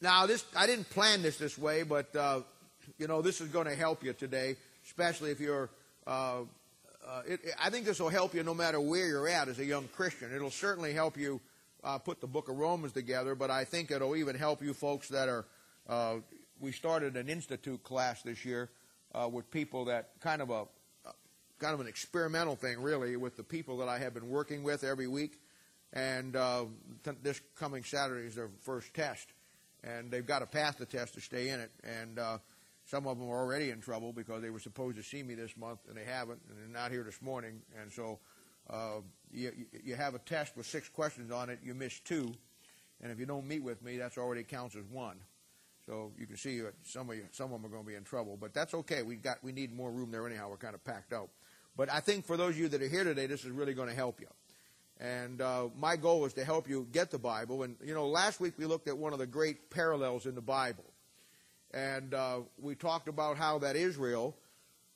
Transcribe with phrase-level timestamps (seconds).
[0.00, 2.40] now, this I didn't plan this this way, but uh,
[2.98, 4.56] you know this is going to help you today,
[4.86, 5.70] especially if you're.
[6.06, 6.42] Uh,
[7.06, 9.64] uh, it, I think this will help you no matter where you're at as a
[9.64, 10.34] young Christian.
[10.34, 11.40] It'll certainly help you
[11.82, 15.08] uh, put the Book of Romans together, but I think it'll even help you folks
[15.08, 15.46] that are.
[15.88, 16.16] Uh,
[16.60, 18.68] we started an institute class this year
[19.14, 20.66] uh, with people that kind of a
[21.60, 24.82] kind of an experimental thing, really, with the people that I have been working with
[24.82, 25.38] every week.
[25.92, 26.64] And uh,
[27.22, 29.28] this coming Saturday is their first test,
[29.84, 31.70] and they've got to pass the test to stay in it.
[31.82, 32.38] And uh,
[32.84, 35.56] some of them are already in trouble because they were supposed to see me this
[35.56, 37.62] month and they haven't, and they're not here this morning.
[37.80, 38.18] And so
[38.68, 39.00] uh,
[39.32, 39.52] you,
[39.84, 42.34] you have a test with six questions on it, you miss two,
[43.02, 45.16] and if you don't meet with me, that's already counts as one.
[45.86, 47.96] So you can see that some of you, some of them are going to be
[47.96, 49.02] in trouble, but that's okay.
[49.02, 50.50] We got we need more room there anyhow.
[50.50, 51.30] We're kind of packed out.
[51.76, 53.88] But I think for those of you that are here today, this is really going
[53.88, 54.26] to help you.
[55.00, 57.62] And uh, my goal is to help you get the Bible.
[57.62, 60.42] And, you know, last week we looked at one of the great parallels in the
[60.42, 60.84] Bible.
[61.72, 64.36] And uh, we talked about how that Israel,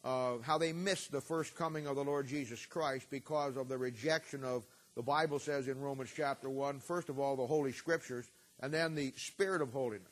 [0.05, 3.79] uh, how they missed the first coming of the Lord Jesus Christ because of the
[3.79, 8.31] rejection of, the Bible says in Romans chapter 1, first of all, the Holy Scriptures,
[8.61, 10.07] and then the Spirit of holiness.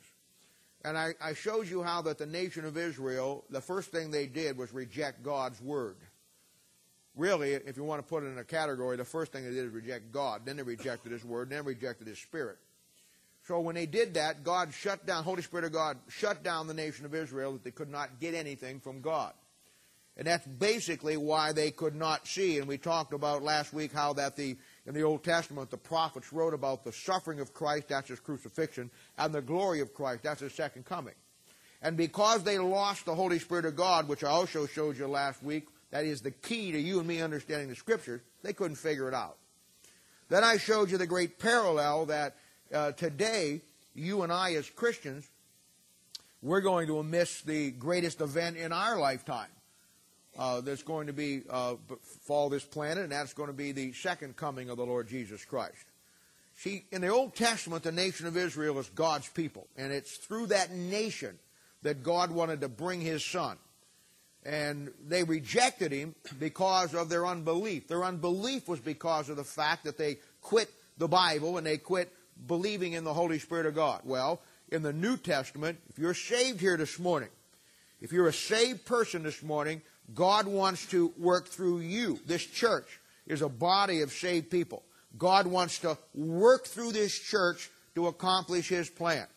[0.83, 4.27] And I, I showed you how that the nation of Israel, the first thing they
[4.27, 5.95] did was reject God's Word
[7.15, 9.65] really, if you want to put it in a category, the first thing they did
[9.65, 10.41] is reject God.
[10.45, 12.57] Then they rejected His Word, then rejected His Spirit.
[13.47, 16.73] So when they did that, God shut down, Holy Spirit of God shut down the
[16.73, 19.33] nation of Israel that they could not get anything from God.
[20.15, 22.59] And that's basically why they could not see.
[22.59, 24.55] And we talked about last week how that the
[24.85, 28.91] in the Old Testament the prophets wrote about the suffering of Christ, that's his crucifixion,
[29.17, 31.15] and the glory of Christ, that's his second coming.
[31.81, 35.43] And because they lost the Holy Spirit of God, which I also showed you last
[35.43, 39.07] week, that is the key to you and me understanding the Scriptures, they couldn't figure
[39.07, 39.37] it out.
[40.27, 42.35] Then I showed you the great parallel that
[42.73, 43.61] uh, today,
[43.93, 45.29] you and I as Christians,
[46.41, 49.51] we're going to miss the greatest event in our lifetime.
[50.35, 51.75] Uh, that's going to be uh,
[52.23, 55.45] fall this planet, and that's going to be the second coming of the Lord Jesus
[55.45, 55.85] Christ.
[56.55, 60.47] See, in the Old Testament, the nation of Israel is God's people, and it's through
[60.47, 61.37] that nation
[61.83, 63.59] that God wanted to bring His Son.
[64.45, 67.87] And they rejected him because of their unbelief.
[67.87, 72.11] Their unbelief was because of the fact that they quit the Bible and they quit
[72.47, 74.01] believing in the Holy Spirit of God.
[74.03, 77.29] Well, in the New Testament, if you're saved here this morning,
[78.01, 79.81] if you're a saved person this morning,
[80.13, 82.19] God wants to work through you.
[82.25, 84.83] This church is a body of saved people.
[85.17, 89.27] God wants to work through this church to accomplish His plan.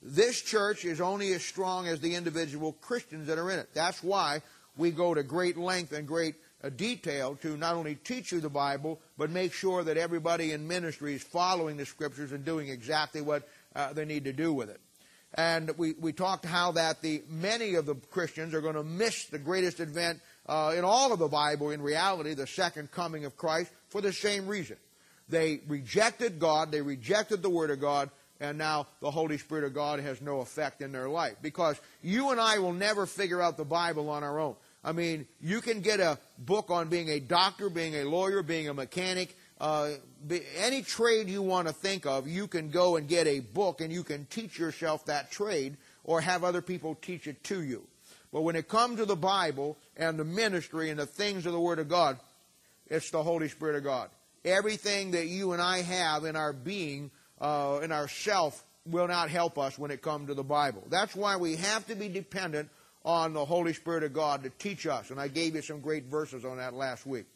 [0.00, 3.70] This church is only as strong as the individual Christians that are in it.
[3.74, 4.42] That's why
[4.76, 8.48] we go to great length and great uh, detail to not only teach you the
[8.48, 13.20] Bible, but make sure that everybody in ministry is following the Scriptures and doing exactly
[13.20, 14.80] what uh, they need to do with it.
[15.34, 19.26] And we, we talked how that the many of the Christians are going to miss
[19.26, 23.36] the greatest event uh, in all of the Bible, in reality, the second coming of
[23.36, 24.78] Christ, for the same reason.
[25.28, 28.10] They rejected God, they rejected the Word of God,
[28.40, 31.36] and now the Holy Spirit of God has no effect in their life.
[31.42, 34.56] Because you and I will never figure out the Bible on our own.
[34.84, 38.68] I mean, you can get a book on being a doctor, being a lawyer, being
[38.68, 39.90] a mechanic, uh,
[40.56, 43.92] any trade you want to think of, you can go and get a book and
[43.92, 47.82] you can teach yourself that trade or have other people teach it to you.
[48.32, 51.60] But when it comes to the Bible and the ministry and the things of the
[51.60, 52.18] Word of God,
[52.86, 54.10] it's the Holy Spirit of God.
[54.44, 57.10] Everything that you and I have in our being
[57.40, 60.82] uh, in ourself will not help us when it comes to the Bible.
[60.88, 62.70] That's why we have to be dependent
[63.04, 65.10] on the Holy Spirit of God to teach us.
[65.10, 67.26] And I gave you some great verses on that last week.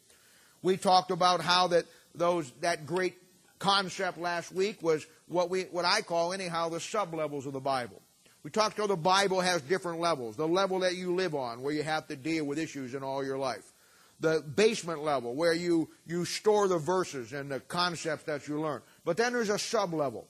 [0.61, 3.15] We talked about how that those that great
[3.59, 7.59] concept last week was what we what I call anyhow the sub levels of the
[7.59, 8.01] Bible.
[8.43, 10.35] We talked how the Bible has different levels.
[10.35, 13.23] The level that you live on, where you have to deal with issues in all
[13.23, 13.71] your life.
[14.19, 18.81] The basement level, where you, you store the verses and the concepts that you learn.
[19.05, 20.27] But then there's a sub level.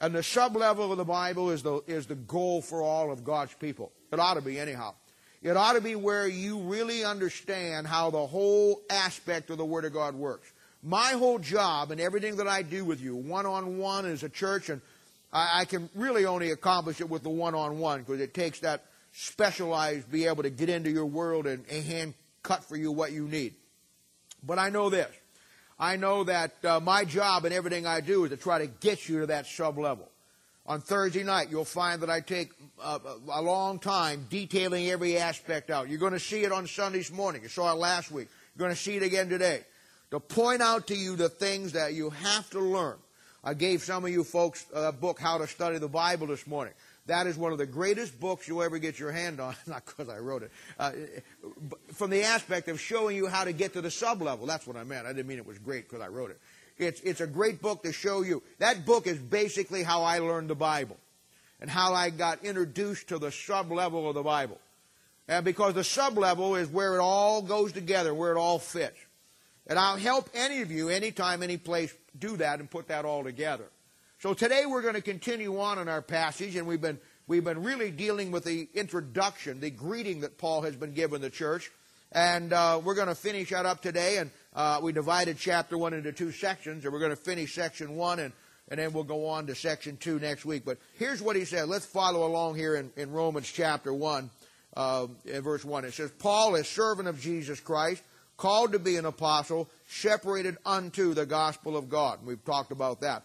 [0.00, 3.24] And the sub level of the Bible is the, is the goal for all of
[3.24, 3.92] God's people.
[4.12, 4.94] It ought to be, anyhow.
[5.42, 9.84] It ought to be where you really understand how the whole aspect of the Word
[9.84, 10.50] of God works.
[10.82, 14.28] My whole job and everything that I do with you, one on one as a
[14.28, 14.80] church, and
[15.32, 18.60] I, I can really only accomplish it with the one on one because it takes
[18.60, 22.90] that specialized, be able to get into your world and, and hand cut for you
[22.90, 23.54] what you need.
[24.42, 25.10] But I know this
[25.78, 29.08] I know that uh, my job and everything I do is to try to get
[29.08, 30.08] you to that sub level.
[30.66, 32.50] On Thursday night, you'll find that I take
[32.82, 32.98] uh,
[33.30, 35.88] a long time detailing every aspect out.
[35.88, 37.42] You're going to see it on Sundays morning.
[37.42, 38.28] You saw it last week.
[38.54, 39.62] You're going to see it again today.
[40.10, 42.96] To point out to you the things that you have to learn.
[43.42, 46.72] I gave some of you folks a book, How to Study the Bible, this morning.
[47.06, 50.08] That is one of the greatest books you'll ever get your hand on, not because
[50.08, 50.92] I wrote it, uh,
[51.92, 54.46] from the aspect of showing you how to get to the sub level.
[54.46, 55.06] That's what I meant.
[55.06, 56.40] I didn't mean it was great because I wrote it.
[56.76, 58.42] It's, it's a great book to show you.
[58.58, 60.96] That book is basically how I learned the Bible
[61.60, 64.58] and how I got introduced to the sub level of the Bible.
[65.28, 68.98] And because the sub level is where it all goes together, where it all fits.
[69.66, 73.24] And I'll help any of you, anytime, any place, do that and put that all
[73.24, 73.64] together.
[74.20, 77.62] So today we're going to continue on in our passage, and we've been, we've been
[77.62, 81.70] really dealing with the introduction, the greeting that Paul has been given the church.
[82.10, 85.92] And uh, we're going to finish that up today, and uh, we divided chapter 1
[85.92, 88.32] into two sections, and we're going to finish section 1, and,
[88.68, 90.64] and then we'll go on to section 2 next week.
[90.64, 91.68] But here's what he said.
[91.68, 94.30] Let's follow along here in, in Romans chapter 1,
[94.76, 95.84] uh, in verse 1.
[95.84, 98.02] It says, Paul is servant of Jesus Christ,
[98.38, 102.20] called to be an apostle, separated unto the gospel of God.
[102.24, 103.24] We've talked about that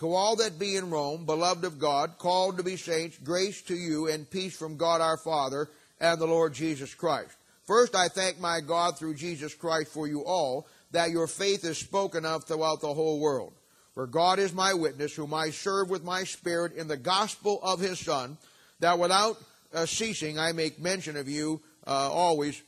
[0.00, 3.74] to all that be in Rome, beloved of God, called to be saints, grace to
[3.74, 5.68] you and peace from God our Father
[6.00, 7.36] and the Lord Jesus Christ.
[7.66, 11.76] First, I thank my God through Jesus Christ for you all, that your faith is
[11.76, 13.52] spoken of throughout the whole world.
[13.92, 17.78] For God is my witness, whom I serve with my spirit in the gospel of
[17.78, 18.38] his Son,
[18.80, 19.36] that without
[19.74, 22.62] uh, ceasing I make mention of you uh, always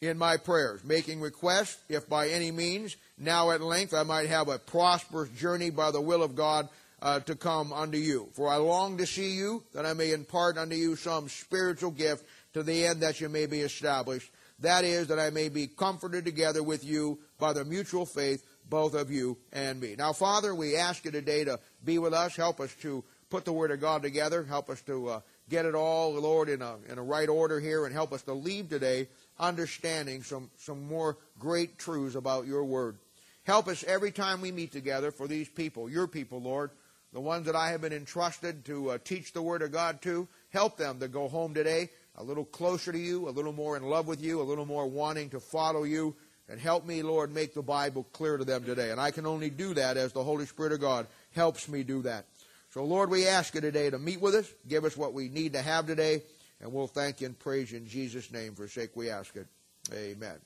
[0.00, 4.48] in my prayers, making request, if by any means now at length I might have
[4.48, 6.68] a prosperous journey by the will of God
[7.00, 8.28] uh, to come unto you.
[8.32, 12.24] For I long to see you, that I may impart unto you some spiritual gift
[12.54, 14.30] to the end that you may be established.
[14.60, 18.94] That is, that I may be comforted together with you by the mutual faith, both
[18.94, 19.96] of you and me.
[19.98, 22.36] Now, Father, we ask you today to be with us.
[22.36, 24.44] Help us to put the Word of God together.
[24.44, 25.20] Help us to uh,
[25.50, 28.34] get it all, Lord, in a, in a right order here, and help us to
[28.34, 29.08] leave today
[29.40, 32.98] understanding some, some more great truths about your Word.
[33.44, 36.70] Help us every time we meet together for these people, your people, Lord,
[37.12, 40.28] the ones that I have been entrusted to uh, teach the Word of God to.
[40.50, 43.82] Help them to go home today a little closer to you, a little more in
[43.82, 46.14] love with you, a little more wanting to follow you.
[46.48, 48.90] And help me, Lord, make the Bible clear to them today.
[48.90, 52.02] And I can only do that as the Holy Spirit of God helps me do
[52.02, 52.26] that.
[52.70, 55.52] So, Lord, we ask you today to meet with us, give us what we need
[55.54, 56.22] to have today,
[56.60, 58.54] and we'll thank you and praise you in Jesus' name.
[58.54, 59.46] For sake we ask it.
[59.92, 60.38] Amen.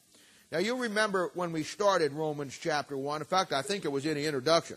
[0.53, 3.21] Now, you remember when we started Romans chapter 1.
[3.21, 4.77] In fact, I think it was in the introduction.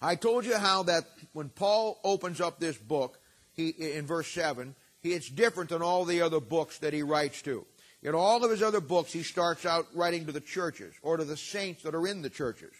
[0.00, 3.18] I told you how that when Paul opens up this book,
[3.54, 7.42] he, in verse 7, he, it's different than all the other books that he writes
[7.42, 7.66] to.
[8.02, 11.24] In all of his other books, he starts out writing to the churches or to
[11.24, 12.72] the saints that are in the churches.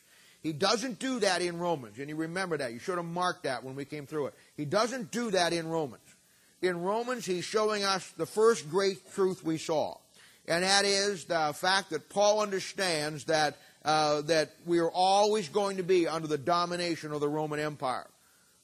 [0.42, 2.72] He doesn't do that in Romans, and you remember that.
[2.72, 4.34] You should have marked that when we came through it.
[4.56, 6.02] He doesn't do that in Romans.
[6.60, 9.96] In Romans, he's showing us the first great truth we saw
[10.46, 15.78] and that is the fact that Paul understands that, uh, that we are always going
[15.78, 18.06] to be under the domination of the Roman Empire.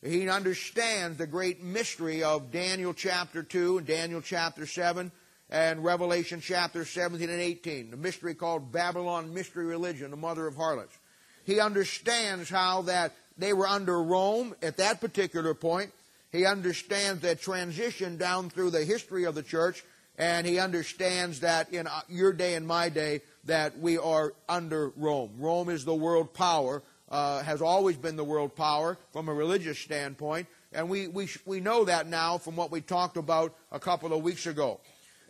[0.03, 5.13] He understands the great mystery of Daniel chapter 2 and Daniel chapter 7
[5.51, 10.57] and Revelation chapter 17 and 18, the mystery called Babylon Mystery Religion, the mother of
[10.57, 10.97] harlots.
[11.45, 15.91] He understands how that they were under Rome at that particular point.
[16.31, 19.85] He understands that transition down through the history of the church
[20.21, 24.91] and he understands that in uh, your day and my day that we are under
[24.91, 25.31] Rome.
[25.39, 29.79] Rome is the world power, uh, has always been the world power from a religious
[29.79, 34.13] standpoint, and we, we, we know that now from what we talked about a couple
[34.13, 34.79] of weeks ago.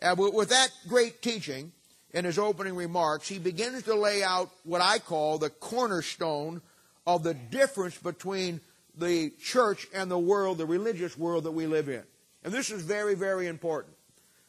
[0.01, 1.71] And with that great teaching,
[2.13, 6.61] in his opening remarks, he begins to lay out what I call the cornerstone
[7.07, 8.59] of the difference between
[8.97, 12.03] the church and the world, the religious world that we live in.
[12.43, 13.95] And this is very, very important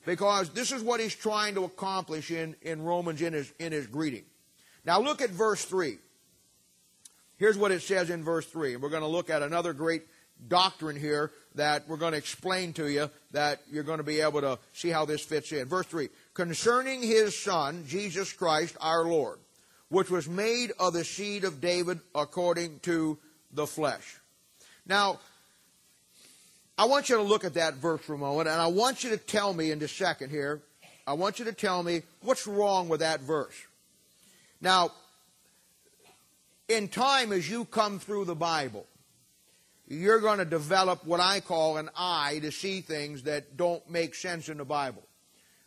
[0.05, 3.87] because this is what he's trying to accomplish in, in Romans in his, in his
[3.87, 4.25] greeting.
[4.85, 5.99] Now look at verse 3.
[7.37, 8.75] Here's what it says in verse 3.
[8.75, 10.03] And we're going to look at another great
[10.49, 14.41] doctrine here that we're going to explain to you that you're going to be able
[14.41, 15.67] to see how this fits in.
[15.67, 19.39] Verse 3 Concerning his Son, Jesus Christ our Lord,
[19.89, 23.19] which was made of the seed of David according to
[23.53, 24.19] the flesh.
[24.87, 25.21] Now,
[26.79, 29.11] I want you to look at that verse for a moment, and I want you
[29.11, 30.63] to tell me in just a second here,
[31.07, 33.55] I want you to tell me what's wrong with that verse.
[34.61, 34.93] Now,
[36.69, 38.87] in time as you come through the Bible,
[39.89, 44.15] you're going to develop what I call an eye to see things that don't make
[44.15, 45.03] sense in the Bible.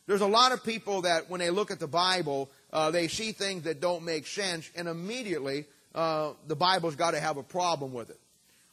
[0.08, 3.32] There's a lot of people that when they look at the Bible, uh, they see
[3.32, 7.94] things that don't make sense, and immediately uh, the Bible's got to have a problem
[7.94, 8.20] with it.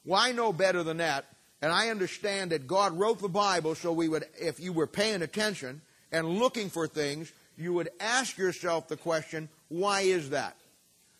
[0.04, 1.26] Well, I know better than that,
[1.62, 5.22] and I understand that God wrote the Bible so we would, if you were paying
[5.22, 10.56] attention and looking for things, you would ask yourself the question, why is that?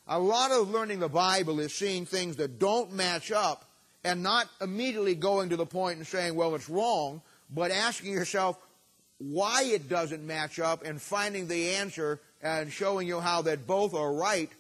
[0.09, 3.65] A lot of learning the Bible is seeing things that don't match up
[4.03, 8.59] and not immediately going to the point and saying, well, it's wrong, but asking yourself
[9.19, 13.95] why it doesn't match up and finding the answer and showing you how that both
[13.95, 14.51] are right,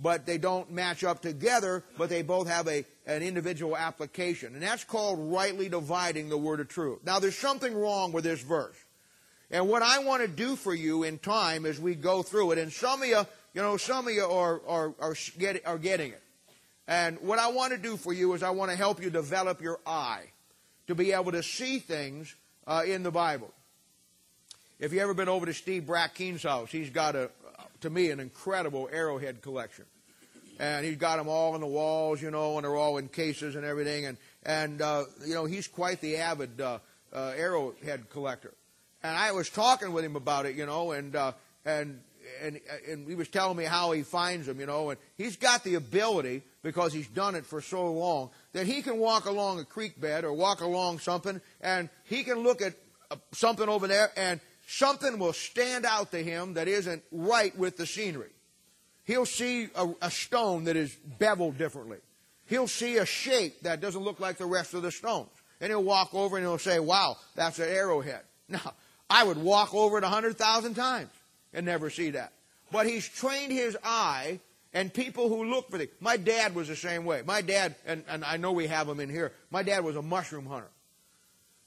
[0.00, 4.54] but they don't match up together, but they both have a, an individual application.
[4.54, 7.00] And that's called rightly dividing the word of truth.
[7.04, 8.76] Now, there's something wrong with this verse.
[9.50, 12.58] And what I want to do for you in time as we go through it,
[12.58, 16.12] and some of you, you know, some of you are, are, are, get, are getting
[16.12, 16.22] it.
[16.88, 19.60] And what I want to do for you is I want to help you develop
[19.60, 20.24] your eye
[20.86, 22.34] to be able to see things
[22.66, 23.52] uh, in the Bible.
[24.80, 27.30] If you've ever been over to Steve Brackeen's house, he's got a,
[27.82, 29.84] to me, an incredible arrowhead collection.
[30.62, 33.56] And he's got them all on the walls, you know, and they're all in cases
[33.56, 34.06] and everything.
[34.06, 36.78] And, and uh, you know, he's quite the avid uh,
[37.12, 38.54] uh, arrowhead collector.
[39.02, 41.32] And I was talking with him about it, you know, and uh,
[41.64, 42.00] and
[42.40, 45.64] and and he was telling me how he finds them, you know, and he's got
[45.64, 49.64] the ability because he's done it for so long that he can walk along a
[49.64, 52.74] creek bed or walk along something, and he can look at
[53.10, 54.38] uh, something over there, and
[54.68, 58.30] something will stand out to him that isn't right with the scenery.
[59.04, 61.98] He'll see a, a stone that is beveled differently.
[62.46, 65.30] He'll see a shape that doesn't look like the rest of the stones.
[65.60, 68.22] And he'll walk over and he'll say, wow, that's an arrowhead.
[68.48, 68.74] Now,
[69.08, 71.10] I would walk over it a hundred thousand times
[71.54, 72.32] and never see that.
[72.70, 74.40] But he's trained his eye
[74.74, 75.90] and people who look for things.
[76.00, 77.22] My dad was the same way.
[77.24, 80.02] My dad, and, and I know we have them in here, my dad was a
[80.02, 80.68] mushroom hunter.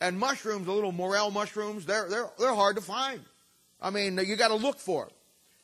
[0.02, 3.22] And mushrooms, the little morel mushrooms, they're, they're, they're hard to find.
[3.82, 5.14] I mean, you got to look for them.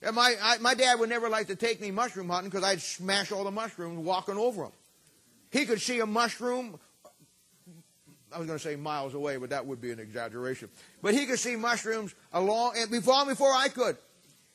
[0.02, 2.82] And my, I, my dad would never like to take me mushroom hunting because I'd
[2.82, 4.72] smash all the mushrooms walking over them.
[5.52, 6.80] He could see a mushroom
[8.34, 10.70] I was going to say miles away, but that would be an exaggeration.
[11.02, 13.98] But he could see mushrooms along, and before, before I could.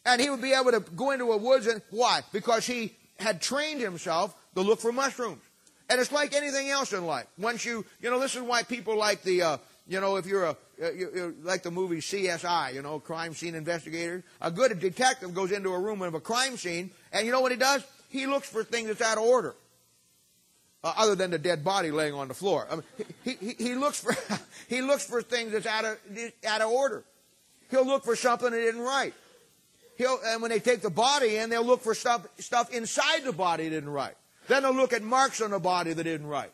[0.05, 2.23] And he would be able to go into a woods and, why?
[2.33, 5.43] Because he had trained himself to look for mushrooms.
[5.89, 7.27] And it's like anything else in life.
[7.39, 9.57] Once you, you know, this is why people like the, uh,
[9.89, 13.35] you know, if you're a, uh, you, you, like the movie CSI, you know, crime
[13.35, 14.25] scene investigator.
[14.41, 17.53] A good detective goes into a room of a crime scene, and you know what
[17.53, 17.85] he does?
[18.09, 19.55] He looks for things that's out of order
[20.83, 22.67] uh, other than the dead body laying on the floor.
[22.71, 22.85] I mean,
[23.25, 24.15] he, he, he, looks for,
[24.69, 25.99] he looks for things that's out of,
[26.47, 27.05] out of order.
[27.71, 29.15] He'll look for something that isn't right.
[29.97, 33.33] He'll, and when they take the body in, they'll look for stuff, stuff inside the
[33.33, 34.15] body that isn't right.
[34.47, 36.53] Then they'll look at marks on the body that isn't right.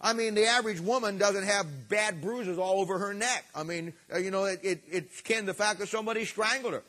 [0.00, 3.44] I mean, the average woman doesn't have bad bruises all over her neck.
[3.54, 6.72] I mean, uh, you know, it, it, it's kin to the fact that somebody strangled
[6.72, 6.82] her.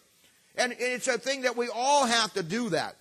[0.56, 2.96] And it's a thing that we all have to do that.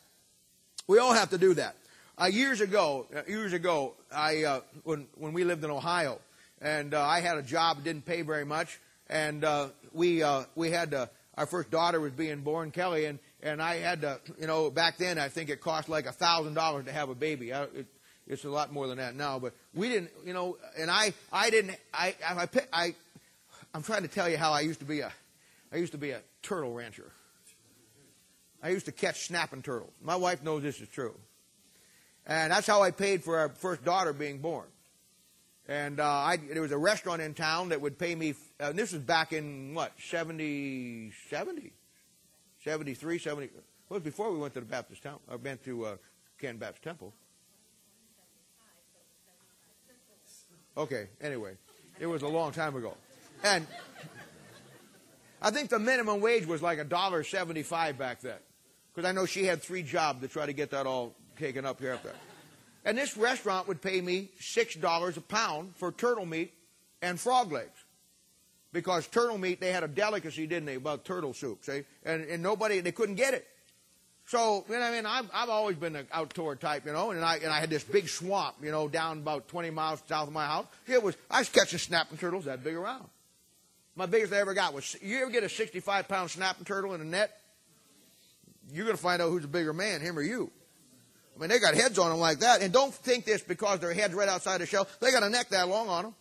[0.89, 1.77] We all have to do that.
[2.21, 6.19] Uh, years ago, uh, years ago, I uh, when when we lived in Ohio,
[6.61, 10.23] and uh, I had a job that didn't pay very much, and uh, we
[10.55, 11.07] we had uh,
[11.39, 14.99] our first daughter was being born, Kelly, and and I had to, you know, back
[14.99, 17.55] then I think it cost like a thousand dollars to have a baby.
[17.55, 17.87] I, it,
[18.31, 21.51] it's a lot more than that now, but we didn't, you know, and I I
[21.51, 22.95] didn't I I I
[23.75, 25.13] I'm trying to tell you how I used to be a
[25.73, 27.11] I used to be a turtle rancher.
[28.63, 29.93] I used to catch snapping turtles.
[30.01, 31.15] My wife knows this is true.
[32.27, 34.67] And that's how I paid for our first daughter being born.
[35.67, 38.93] And uh, I, there was a restaurant in town that would pay me, uh, this
[38.93, 41.73] was back in what, 70, 70?
[42.65, 43.49] 73, 70.
[43.55, 45.97] Well, it was before we went to the Baptist Temple, I went to uh,
[46.39, 47.15] Ken Baptist Temple.
[50.77, 51.57] Okay, anyway,
[51.99, 52.95] it was a long time ago.
[53.43, 53.67] And
[55.43, 58.39] I think the minimum wage was like a dollar seventy-five back then,
[58.95, 61.81] because I know she had three jobs to try to get that all taken up
[61.81, 61.93] here.
[61.93, 62.13] After.
[62.85, 66.55] And this restaurant would pay me $6 a pound for turtle meat
[67.03, 67.79] and frog legs.
[68.73, 71.83] Because turtle meat, they had a delicacy, didn't they, about turtle soup, see?
[72.05, 73.47] And, and nobody, they couldn't get it.
[74.31, 77.25] So, you know, I mean, I've, I've always been an outdoor type, you know, and
[77.25, 80.33] I, and I had this big swamp, you know, down about 20 miles south of
[80.33, 80.67] my house.
[80.87, 83.07] It was, I was catching snapping turtles that big around.
[83.97, 87.01] My biggest I ever got was, you ever get a 65 pound snapping turtle in
[87.01, 87.41] a net?
[88.73, 90.49] You're going to find out who's a bigger man, him or you.
[91.35, 92.63] I mean, they got heads on them like that.
[92.63, 94.87] And don't think this because their head's right outside the shell.
[95.01, 96.15] They got a neck that long on them.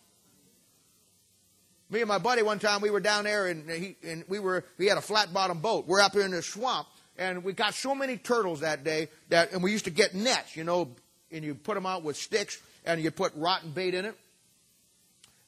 [1.90, 4.64] Me and my buddy one time we were down there and he and we were
[4.78, 5.86] we had a flat bottom boat.
[5.86, 6.88] We're up here in the swamp
[7.18, 10.56] and we got so many turtles that day that and we used to get nets,
[10.56, 10.88] you know,
[11.30, 14.16] and you put them out with sticks and you put rotten bait in it.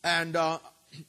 [0.05, 0.59] And, uh,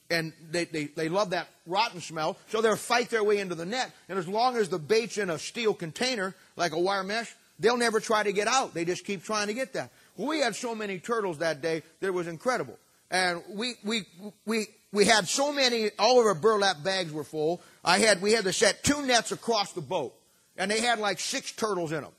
[0.08, 3.66] and they, they, they love that rotten smell, so they'll fight their way into the
[3.66, 3.90] net.
[4.08, 7.76] And as long as the bait's in a steel container, like a wire mesh, they'll
[7.76, 8.72] never try to get out.
[8.72, 9.90] They just keep trying to get that.
[10.16, 12.78] We had so many turtles that day that it was incredible.
[13.10, 14.06] And we, we,
[14.46, 17.60] we, we had so many, all of our burlap bags were full.
[17.84, 20.14] I had, we had to set two nets across the boat.
[20.56, 22.12] And they had like six turtles in them.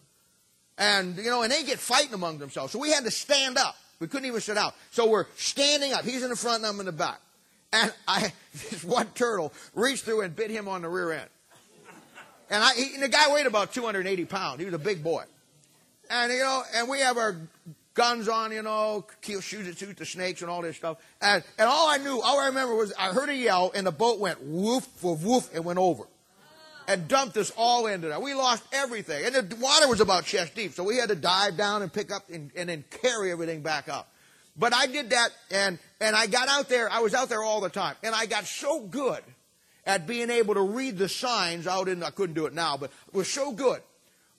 [0.77, 2.73] And, you know, and they get fighting among themselves.
[2.73, 3.75] So we had to stand up.
[3.99, 4.75] We couldn't even sit out.
[4.91, 6.03] So we're standing up.
[6.03, 7.21] He's in the front and I'm in the back.
[7.71, 8.33] And I,
[8.69, 11.29] this one turtle reached through and bit him on the rear end.
[12.49, 14.59] And, I, he, and the guy weighed about 280 pounds.
[14.59, 15.23] He was a big boy.
[16.09, 17.35] And, you know, and we have our
[17.95, 20.97] guns on, you know, kill, shoot at shoot the snakes and all this stuff.
[21.21, 23.91] And, and all I knew, all I remember was I heard a yell and the
[23.91, 26.03] boat went woof, woof, woof, and went over.
[26.87, 28.19] And dumped us all into there.
[28.19, 29.25] We lost everything.
[29.25, 32.11] And the water was about chest deep, so we had to dive down and pick
[32.11, 34.11] up and, and then carry everything back up.
[34.57, 37.59] But I did that and, and I got out there, I was out there all
[37.59, 37.95] the time.
[38.03, 39.21] And I got so good
[39.85, 42.91] at being able to read the signs out in, I couldn't do it now, but
[43.07, 43.81] it was so good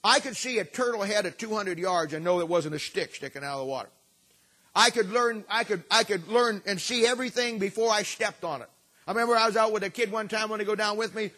[0.03, 3.15] I could see a turtle head at 200 yards and know it wasn't a stick
[3.15, 3.89] sticking out of the water.
[4.75, 8.61] I could learn, I could, I could learn and see everything before I stepped on
[8.61, 8.69] it.
[9.07, 11.15] I remember I was out with a kid one time when he go down with
[11.15, 11.31] me,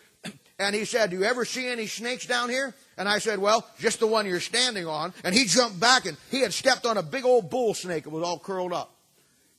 [0.60, 3.68] and he said, "Do you ever see any snakes down here?" And I said, "Well,
[3.80, 6.98] just the one you're standing on." And he jumped back, and he had stepped on
[6.98, 8.06] a big old bull snake.
[8.06, 8.94] It was all curled up.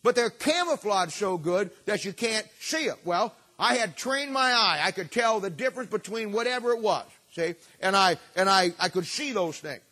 [0.02, 2.96] But they're camouflaged so good that you can't see it.
[3.04, 4.80] Well, I had trained my eye.
[4.82, 7.04] I could tell the difference between whatever it was.
[7.32, 7.54] See?
[7.80, 9.82] And I and I, I could see those things.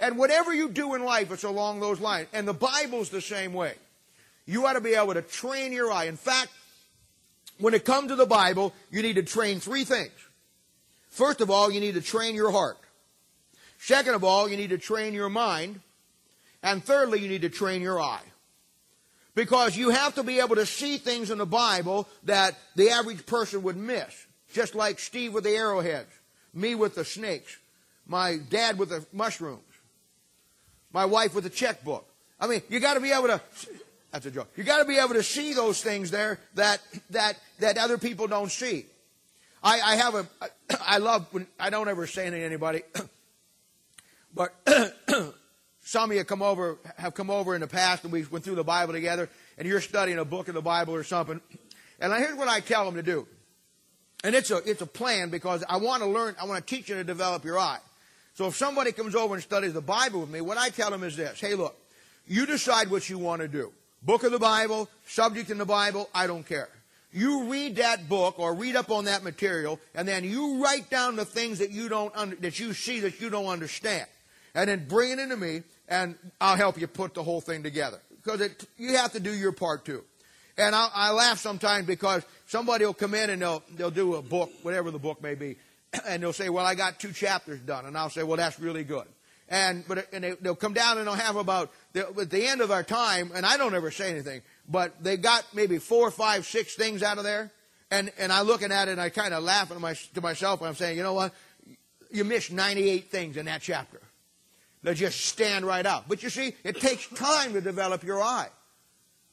[0.00, 2.26] And whatever you do in life, it's along those lines.
[2.32, 3.74] And the Bible's the same way.
[4.46, 6.06] You ought to be able to train your eye.
[6.06, 6.50] In fact,
[7.58, 10.10] when it comes to the Bible, you need to train three things.
[11.12, 12.78] First of all, you need to train your heart.
[13.78, 15.80] Second of all, you need to train your mind.
[16.62, 18.22] And thirdly, you need to train your eye.
[19.34, 23.26] Because you have to be able to see things in the Bible that the average
[23.26, 24.26] person would miss.
[24.52, 26.10] Just like Steve with the arrowheads
[26.54, 27.58] me with the snakes,
[28.06, 29.62] my dad with the mushrooms,
[30.92, 32.06] my wife with the checkbook.
[32.38, 33.40] I mean, you got to be able to.
[34.10, 34.50] That's a joke.
[34.56, 38.26] You got to be able to see those things there that that that other people
[38.26, 38.86] don't see.
[39.62, 40.26] I, I have a.
[40.84, 42.82] I love when I don't ever say anything to anybody,
[44.34, 44.54] but
[45.82, 48.56] some of you come over have come over in the past and we went through
[48.56, 51.40] the Bible together, and you're studying a book of the Bible or something,
[52.00, 53.26] and here's what I tell them to do.
[54.24, 56.88] And it's a, it's a plan because I want to learn, I want to teach
[56.88, 57.80] you to develop your eye.
[58.34, 61.02] So if somebody comes over and studies the Bible with me, what I tell them
[61.02, 61.40] is this.
[61.40, 61.76] Hey, look,
[62.26, 63.72] you decide what you want to do.
[64.02, 66.68] Book of the Bible, subject in the Bible, I don't care.
[67.12, 71.16] You read that book or read up on that material, and then you write down
[71.16, 74.06] the things that you don't under, that you see that you don't understand,
[74.54, 78.00] and then bring it into me, and I'll help you put the whole thing together
[78.22, 80.04] because it, you have to do your part too.
[80.56, 84.22] And I, I laugh sometimes because somebody will come in and they'll, they'll do a
[84.22, 85.56] book, whatever the book may be,
[86.06, 87.86] and they'll say, well, I got two chapters done.
[87.86, 89.06] And I'll say, well, that's really good.
[89.48, 92.70] And, but, and they, they'll come down and they'll have about, at the end of
[92.70, 96.74] our time, and I don't ever say anything, but they got maybe four, five, six
[96.74, 97.50] things out of there.
[97.90, 100.60] And, and I'm looking at it and I kind of laugh to, my, to myself
[100.60, 101.34] and I'm saying, you know what?
[102.10, 104.00] You missed 98 things in that chapter.
[104.82, 106.08] They just stand right out.
[106.08, 108.48] But you see, it takes time to develop your eye.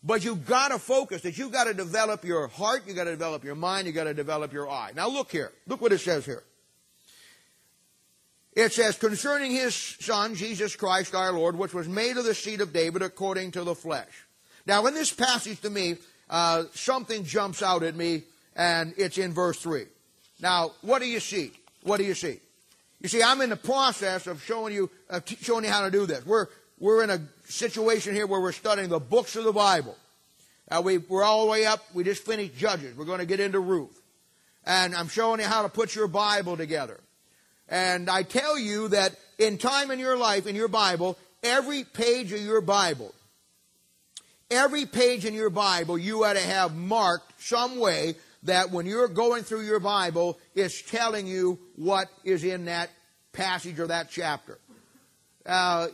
[0.03, 3.11] But you've got to focus that you've got to develop your heart, you've got to
[3.11, 4.91] develop your mind, you've got to develop your eye.
[4.95, 5.51] Now look here.
[5.67, 6.43] Look what it says here.
[8.53, 12.61] It says, concerning his son, Jesus Christ our Lord, which was made of the seed
[12.61, 14.25] of David according to the flesh.
[14.65, 15.97] Now in this passage to me,
[16.29, 18.23] uh, something jumps out at me,
[18.55, 19.85] and it's in verse 3.
[20.41, 21.51] Now, what do you see?
[21.83, 22.39] What do you see?
[23.01, 24.89] You see, I'm in the process of showing you,
[25.41, 26.25] showing you how to do this.
[26.25, 26.47] We're,
[26.79, 29.95] we're in a situation here where we're studying the books of the Bible.
[30.69, 31.83] Uh, we, we're all the way up.
[31.93, 32.95] We just finished Judges.
[32.95, 34.01] We're going to get into Ruth.
[34.65, 36.99] And I'm showing you how to put your Bible together.
[37.69, 42.31] And I tell you that in time in your life, in your Bible, every page
[42.33, 43.13] of your Bible,
[44.49, 49.07] every page in your Bible, you ought to have marked some way that when you're
[49.07, 52.89] going through your Bible, it's telling you what is in that
[53.33, 54.57] passage or that chapter.
[55.45, 55.87] Uh,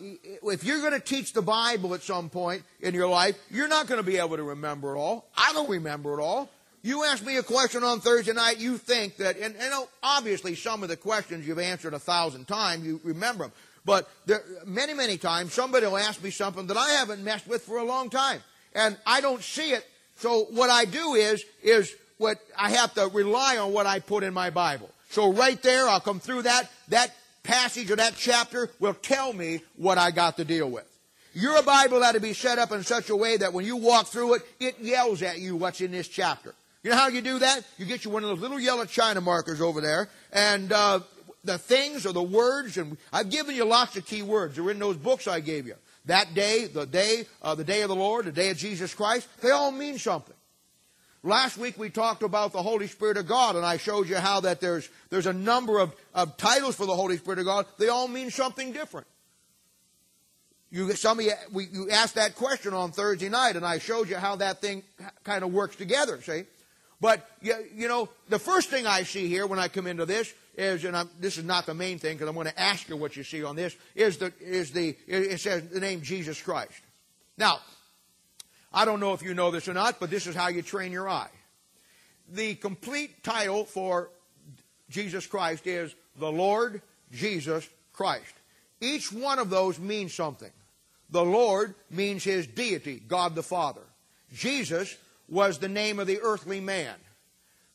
[0.43, 3.87] if you're going to teach the Bible at some point in your life, you're not
[3.87, 5.29] going to be able to remember it all.
[5.37, 6.49] I don't remember it all.
[6.81, 10.83] You ask me a question on Thursday night, you think that, and, and obviously some
[10.83, 13.53] of the questions you've answered a thousand times, you remember them.
[13.85, 17.61] But there, many, many times somebody will ask me something that I haven't messed with
[17.61, 18.41] for a long time.
[18.73, 19.85] And I don't see it.
[20.17, 24.23] So what I do is, is what I have to rely on what I put
[24.23, 24.89] in my Bible.
[25.09, 26.69] So right there, I'll come through that.
[26.89, 30.85] That passage or that chapter will tell me what I got to deal with.
[31.33, 34.07] Your Bible ought to be set up in such a way that when you walk
[34.07, 36.55] through it, it yells at you what's in this chapter.
[36.81, 37.61] You know how you do that?
[37.77, 40.99] You get you one of those little yellow China markers over there, and uh,
[41.45, 44.55] the things or the words, and I've given you lots of key words.
[44.55, 45.75] They're in those books I gave you.
[46.05, 49.27] That day, the day, uh, the day of the Lord, the day of Jesus Christ,
[49.41, 50.35] they all mean something.
[51.23, 54.41] Last week we talked about the Holy Spirit of God, and I showed you how
[54.41, 57.65] that there's, there's a number of, of titles for the Holy Spirit of God.
[57.79, 59.07] They all mean something different.
[60.69, 64.07] You, some of you, we, you asked that question on Thursday night, and I showed
[64.09, 64.83] you how that thing
[65.23, 66.43] kind of works together, see?
[67.01, 70.33] But, you, you know, the first thing I see here when I come into this
[70.57, 72.95] is, and I'm, this is not the main thing because I'm going to ask you
[72.95, 76.81] what you see on this, is the, is the, it says the name Jesus Christ.
[77.37, 77.59] Now,
[78.73, 80.91] I don't know if you know this or not, but this is how you train
[80.91, 81.29] your eye.
[82.31, 84.09] The complete title for
[84.89, 86.81] Jesus Christ is the Lord
[87.11, 88.33] Jesus Christ.
[88.81, 90.51] Each one of those means something.
[91.09, 93.81] The Lord means his deity, God the Father.
[94.33, 94.97] Jesus
[95.29, 96.95] was the name of the earthly man.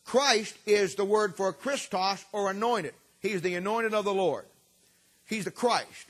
[0.04, 2.94] Christ is the word for Christos or anointed.
[3.20, 4.44] He's the anointed of the Lord.
[5.26, 6.06] He's the Christ.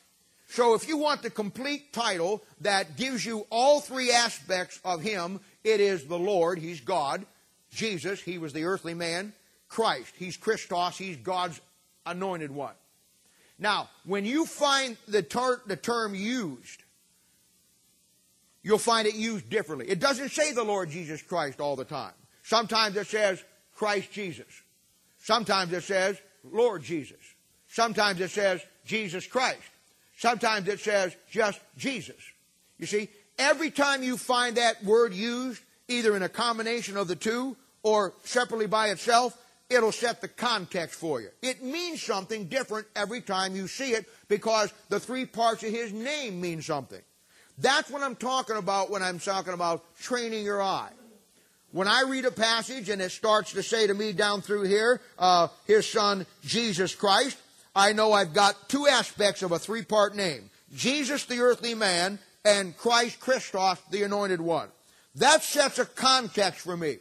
[0.49, 5.41] So if you want the complete title that gives you all three aspects of Him,
[5.63, 7.25] it is the Lord, He's God.
[7.73, 9.33] Jesus, He was the earthly man.
[9.69, 11.61] Christ, He's Christos, He's God's
[12.05, 12.75] anointed one.
[13.59, 16.83] Now, when you find the, ter- the term used,
[18.63, 19.89] you'll find it used differently.
[19.89, 22.13] It doesn't say the Lord Jesus Christ all the time.
[22.43, 23.43] Sometimes it says
[23.75, 24.47] Christ Jesus.
[25.19, 27.19] Sometimes it says Lord Jesus.
[27.69, 29.61] Sometimes it says Jesus Christ.
[30.17, 32.17] Sometimes it says just Jesus.
[32.79, 37.17] You see, every time you find that word used, either in a combination of the
[37.17, 39.37] two or separately by itself,
[39.69, 41.29] it'll set the context for you.
[41.43, 45.93] It means something different every time you see it because the three parts of his
[45.93, 47.01] name mean something.
[47.59, 50.91] That's what I'm talking about when I'm talking about training your eye.
[51.73, 55.01] When I read a passage and it starts to say to me down through here,
[55.19, 57.39] uh, his son Jesus Christ,
[57.77, 62.19] I know I've got two aspects of a three part name Jesus, the earthly man,
[62.45, 64.69] and Christ Christos, the anointed one.
[65.17, 66.99] That sets a context for me.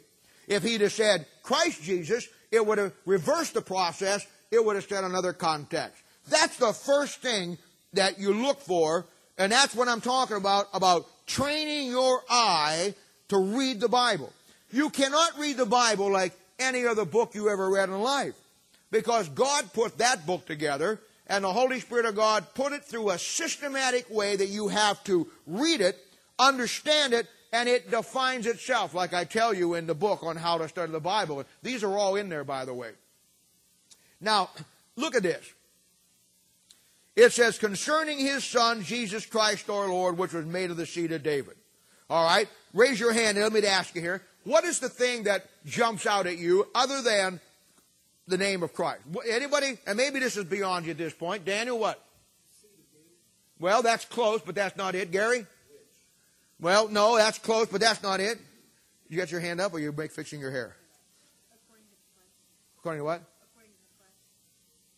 [0.48, 4.86] If he'd have said Christ Jesus, it would have reversed the process, it would have
[4.86, 6.02] set another context.
[6.30, 7.58] That's the first thing
[7.94, 9.06] that you look for,
[9.40, 12.94] and that's what I'm talking about, about training your eye
[13.30, 14.32] to read the Bible.
[14.72, 18.36] You cannot read the Bible like any other book you ever read in life.
[18.92, 23.12] Because God put that book together, and the Holy Spirit of God put it through
[23.12, 25.98] a systematic way that you have to read it,
[26.38, 30.58] understand it, and it defines itself, like I tell you in the book on how
[30.58, 31.44] to study the Bible.
[31.64, 32.92] These are all in there, by the way.
[34.20, 34.50] Now,
[34.96, 35.54] look at this.
[37.20, 41.12] It says, concerning his son, Jesus Christ our Lord, which was made of the seed
[41.12, 41.56] of David.
[42.10, 42.48] All right?
[42.74, 44.22] Raise your hand and let me ask you here.
[44.46, 47.40] What is the thing that jumps out at you other than
[48.30, 49.02] the name of Christ.
[49.28, 49.78] Anybody?
[49.86, 51.44] And maybe this is beyond you at this point.
[51.46, 52.02] Daniel, what?
[53.60, 55.12] Well, that's close, but that's not it.
[55.12, 55.46] Gary?
[56.62, 58.38] Well, no, that's close, but that's not it.
[59.10, 60.76] You got your hand up, or you're fixing your hair?
[62.78, 63.22] According to what?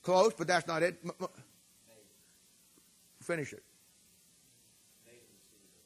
[0.04, 0.96] Close, but that's not it.
[3.32, 3.64] Finish it.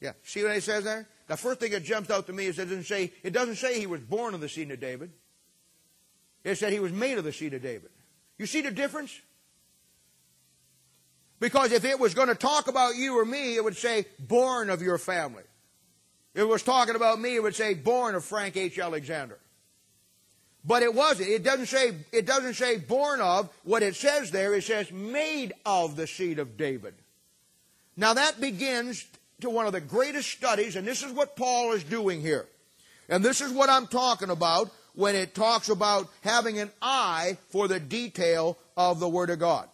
[0.00, 0.12] Yeah.
[0.24, 1.06] See what it says there?
[1.28, 3.78] The first thing that jumps out to me is it doesn't say it doesn't say
[3.78, 5.12] he was born of the seed of David.
[6.42, 7.90] It said he was made of the seed of David.
[8.36, 9.16] You see the difference?
[11.38, 14.68] Because if it was going to talk about you or me, it would say born
[14.68, 15.44] of your family.
[16.34, 18.80] If it was talking about me, it would say born of Frank H.
[18.80, 19.38] Alexander.
[20.64, 21.28] But it wasn't.
[21.28, 23.48] It doesn't say, it doesn't say born of.
[23.62, 26.94] What it says there, it says made of the seed of David.
[27.96, 29.06] Now that begins
[29.40, 32.46] to one of the greatest studies, and this is what Paul is doing here.
[33.08, 37.68] And this is what I'm talking about when it talks about having an eye for
[37.68, 39.68] the detail of the Word of God.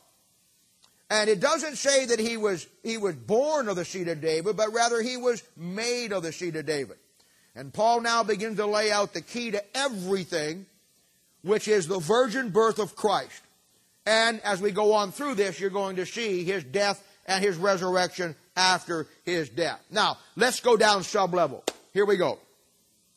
[1.09, 4.57] And it doesn't say that he was, he was born of the seed of David,
[4.57, 6.97] but rather he was made of the seed of David.
[7.55, 10.67] And Paul now begins to lay out the key to everything,
[11.43, 13.43] which is the virgin birth of Christ.
[14.07, 17.57] And as we go on through this, you're going to see his death and his
[17.57, 19.81] resurrection after his death.
[19.91, 21.65] Now, let's go down sub level.
[21.93, 22.39] Here we go.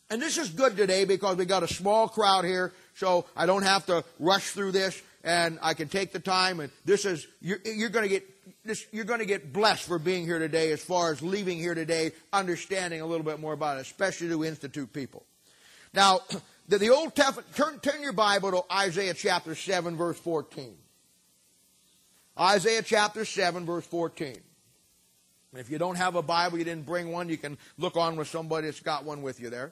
[0.10, 3.64] And this is good today because we got a small crowd here, so I don't
[3.64, 6.60] have to rush through this, and I can take the time.
[6.60, 8.24] And this is you're, you're going to get
[8.64, 11.74] this, you're going to get blessed for being here today, as far as leaving here
[11.74, 15.26] today, understanding a little bit more about it, especially to institute people.
[15.94, 16.20] Now,
[16.68, 17.54] the, the Old Testament.
[17.56, 20.76] Turn, turn your Bible to Isaiah chapter seven, verse fourteen.
[22.38, 24.38] Isaiah chapter seven, verse fourteen.
[25.54, 28.28] If you don't have a Bible, you didn't bring one, you can look on with
[28.28, 29.72] somebody that's got one with you there.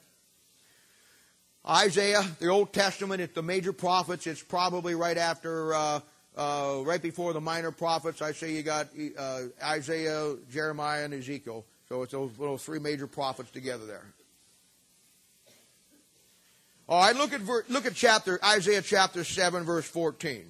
[1.68, 4.26] Isaiah, the Old Testament, it's the major prophets.
[4.26, 6.00] It's probably right after, uh,
[6.36, 8.22] uh, right before the minor prophets.
[8.22, 11.64] I say you got uh, Isaiah, Jeremiah, and Ezekiel.
[11.88, 14.06] So it's those, those three major prophets together there.
[16.88, 20.44] All right, look at look at chapter Isaiah chapter seven, verse fourteen.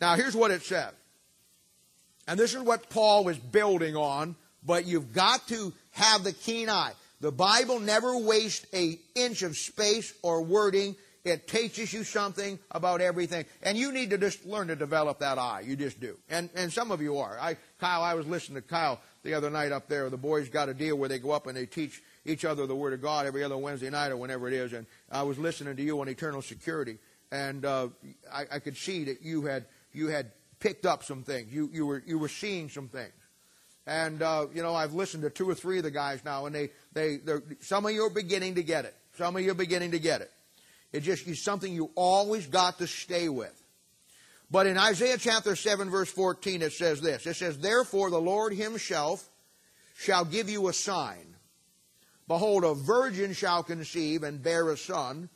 [0.00, 0.90] Now here's what it said.
[2.26, 6.68] And this is what Paul was building on, but you've got to have the keen
[6.68, 6.92] eye.
[7.20, 10.94] The Bible never wastes an inch of space or wording.
[11.24, 13.44] It teaches you something about everything.
[13.62, 15.62] And you need to just learn to develop that eye.
[15.66, 16.16] You just do.
[16.30, 17.38] And, and some of you are.
[17.40, 20.08] I, Kyle, I was listening to Kyle the other night up there.
[20.10, 22.76] The boys got a deal where they go up and they teach each other the
[22.76, 24.72] Word of God every other Wednesday night or whenever it is.
[24.72, 26.98] And I was listening to you on eternal security.
[27.32, 27.88] And uh,
[28.32, 29.66] I, I could see that you had,
[29.98, 31.52] you had picked up some things.
[31.52, 33.12] You, you, were, you were seeing some things.
[33.86, 36.54] And, uh, you know, I've listened to two or three of the guys now, and
[36.54, 37.18] they, they,
[37.60, 38.94] some of you are beginning to get it.
[39.16, 40.30] Some of you are beginning to get it.
[40.92, 43.62] It just is something you always got to stay with.
[44.50, 48.54] But in Isaiah chapter 7, verse 14, it says this It says, Therefore the Lord
[48.54, 49.28] himself
[49.96, 51.34] shall give you a sign.
[52.26, 55.28] Behold, a virgin shall conceive and bear a son,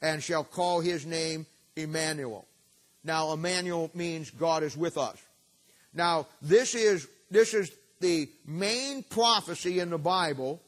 [0.00, 2.47] and shall call his name Emmanuel.
[3.04, 5.16] Now, Emmanuel means God is with us.
[5.94, 10.60] Now, this is, this is the main prophecy in the Bible,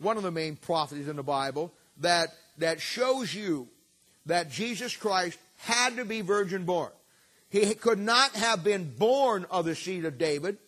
[0.00, 3.68] one of the main prophecies in the Bible, that, that shows you
[4.26, 6.90] that Jesus Christ had to be virgin born.
[7.50, 10.58] He could not have been born of the seed of David.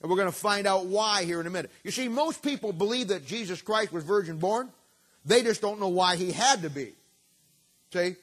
[0.00, 1.70] And we're going to find out why here in a minute.
[1.82, 4.68] You see, most people believe that Jesus Christ was virgin born.
[5.24, 6.92] They just don't know why he had to be.
[7.92, 8.16] See?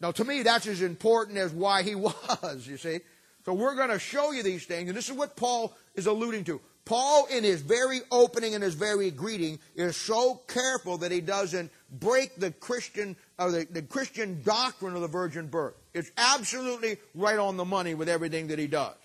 [0.00, 3.00] Now, to me, that's as important as why he was, you see.
[3.44, 6.44] So we're going to show you these things, and this is what Paul is alluding
[6.44, 6.60] to.
[6.84, 11.70] Paul, in his very opening and his very greeting, is so careful that he doesn't
[11.90, 15.74] break the Christian or the, the Christian doctrine of the virgin birth.
[15.92, 18.96] It's absolutely right on the money with everything that he does.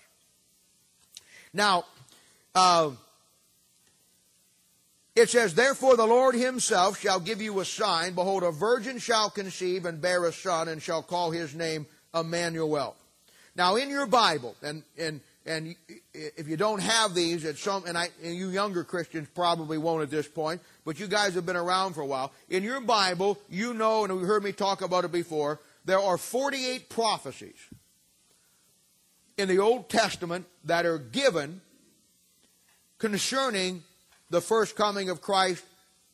[1.52, 1.84] Now,
[2.54, 2.92] uh,
[5.14, 8.14] it says, Therefore the Lord himself shall give you a sign.
[8.14, 12.96] Behold, a virgin shall conceive and bear a son, and shall call his name Emmanuel.
[13.56, 15.76] Now, in your Bible, and, and, and
[16.12, 20.02] if you don't have these, it's some, and, I, and you younger Christians probably won't
[20.02, 22.32] at this point, but you guys have been around for a while.
[22.48, 26.18] In your Bible, you know, and you heard me talk about it before, there are
[26.18, 27.58] 48 prophecies
[29.36, 31.60] in the Old Testament that are given
[32.98, 33.82] concerning
[34.30, 35.64] the first coming of Christ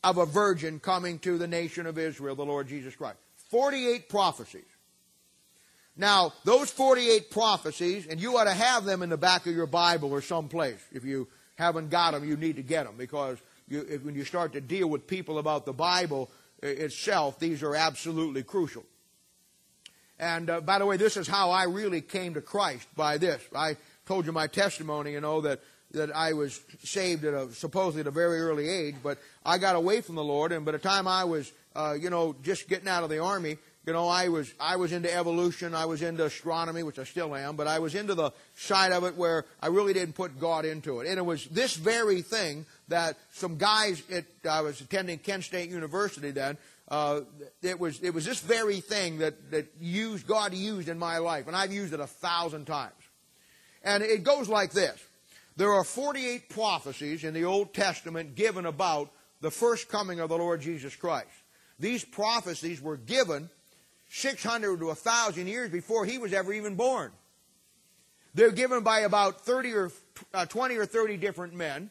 [0.02, 3.18] of a virgin coming to the nation of Israel, the Lord Jesus Christ.
[3.50, 4.64] 48 prophecies.
[5.96, 9.66] Now, those 48 prophecies, and you ought to have them in the back of your
[9.66, 10.78] Bible or someplace.
[10.92, 14.24] If you haven't got them, you need to get them because you, if, when you
[14.24, 16.30] start to deal with people about the Bible
[16.62, 18.84] itself, these are absolutely crucial.
[20.18, 23.42] And uh, by the way, this is how I really came to Christ by this.
[23.54, 25.60] I told you my testimony, you know, that
[25.92, 29.76] that I was saved at a supposedly at a very early age, but I got
[29.76, 32.88] away from the Lord, and by the time I was, uh, you know, just getting
[32.88, 36.24] out of the army, you know, I was I was into evolution, I was into
[36.24, 39.68] astronomy, which I still am, but I was into the side of it where I
[39.68, 44.02] really didn't put God into it, and it was this very thing that some guys
[44.12, 46.56] at I was attending Kent State University then.
[46.88, 47.20] Uh,
[47.62, 51.46] it was it was this very thing that that used God used in my life,
[51.46, 52.92] and I've used it a thousand times,
[53.82, 55.00] and it goes like this.
[55.60, 59.10] There are 48 prophecies in the Old Testament given about
[59.42, 61.28] the first coming of the Lord Jesus Christ.
[61.78, 63.50] These prophecies were given
[64.08, 67.12] 600 to 1,000 years before he was ever even born.
[68.32, 69.92] They're given by about 30 or
[70.32, 71.90] uh, 20 or 30 different men.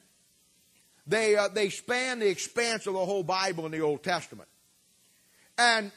[1.05, 4.49] They, uh, they span the expanse of the whole Bible in the Old Testament.
[5.59, 5.91] And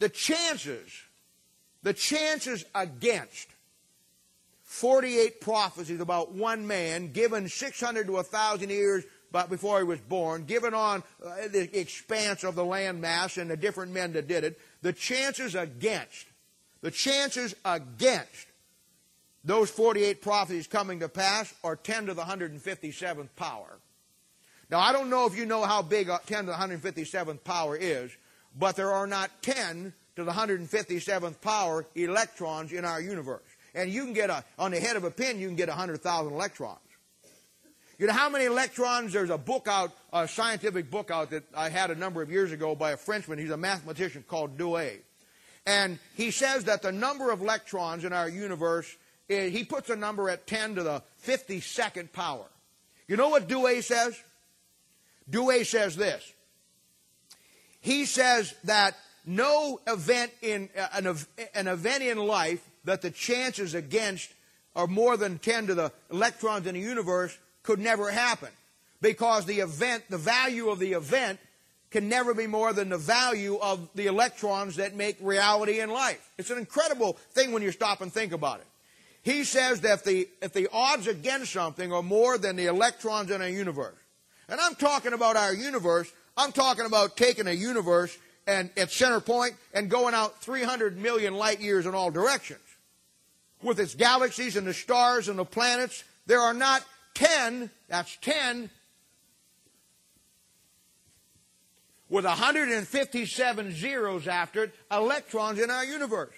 [0.00, 0.92] the chances,
[1.82, 3.53] the chances against
[4.74, 9.04] 48 prophecies about one man given 600 to 1,000 years
[9.48, 13.92] before he was born, given on uh, the expanse of the landmass and the different
[13.92, 16.26] men that did it, the chances against,
[16.80, 18.46] the chances against
[19.44, 23.78] those 48 prophecies coming to pass are 10 to the 157th power.
[24.70, 28.10] Now, I don't know if you know how big 10 to the 157th power is,
[28.58, 34.04] but there are not 10 to the 157th power electrons in our universe and you
[34.04, 36.78] can get a, on the head of a pin, you can get 100,000 electrons.
[37.98, 39.12] You know how many electrons?
[39.12, 42.50] There's a book out, a scientific book out that I had a number of years
[42.50, 43.38] ago by a Frenchman.
[43.38, 44.98] He's a mathematician called Douay.
[45.66, 48.94] And he says that the number of electrons in our universe
[49.30, 52.44] eh, he puts a number at 10 to the 52nd power.
[53.06, 54.20] You know what Douay says?
[55.30, 56.32] Douay says this.
[57.80, 61.16] He says that no event in an,
[61.54, 64.32] an event in life that the chances against
[64.76, 68.50] are more than 10 to the electrons in the universe could never happen
[69.00, 71.38] because the event, the value of the event
[71.90, 76.28] can never be more than the value of the electrons that make reality in life.
[76.38, 78.66] It's an incredible thing when you stop and think about it.
[79.22, 83.30] He says that if the, if the odds against something are more than the electrons
[83.30, 83.94] in a universe,
[84.48, 88.16] and I'm talking about our universe, I'm talking about taking a universe
[88.46, 92.60] and at center point and going out 300 million light years in all directions.
[93.64, 98.68] With its galaxies and the stars and the planets, there are not 10, that's 10
[102.10, 106.34] with 157 zeros after it, electrons in our universe.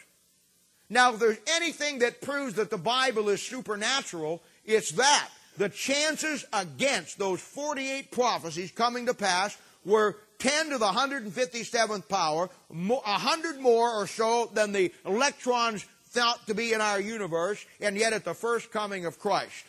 [0.88, 5.28] Now, if there's anything that proves that the Bible is supernatural, it's that.
[5.58, 12.50] The chances against those 48 prophecies coming to pass were 10 to the 157th power,
[12.68, 15.84] 100 more or so than the electrons
[16.16, 19.64] thought to be in our universe, and yet at the first coming of Christ.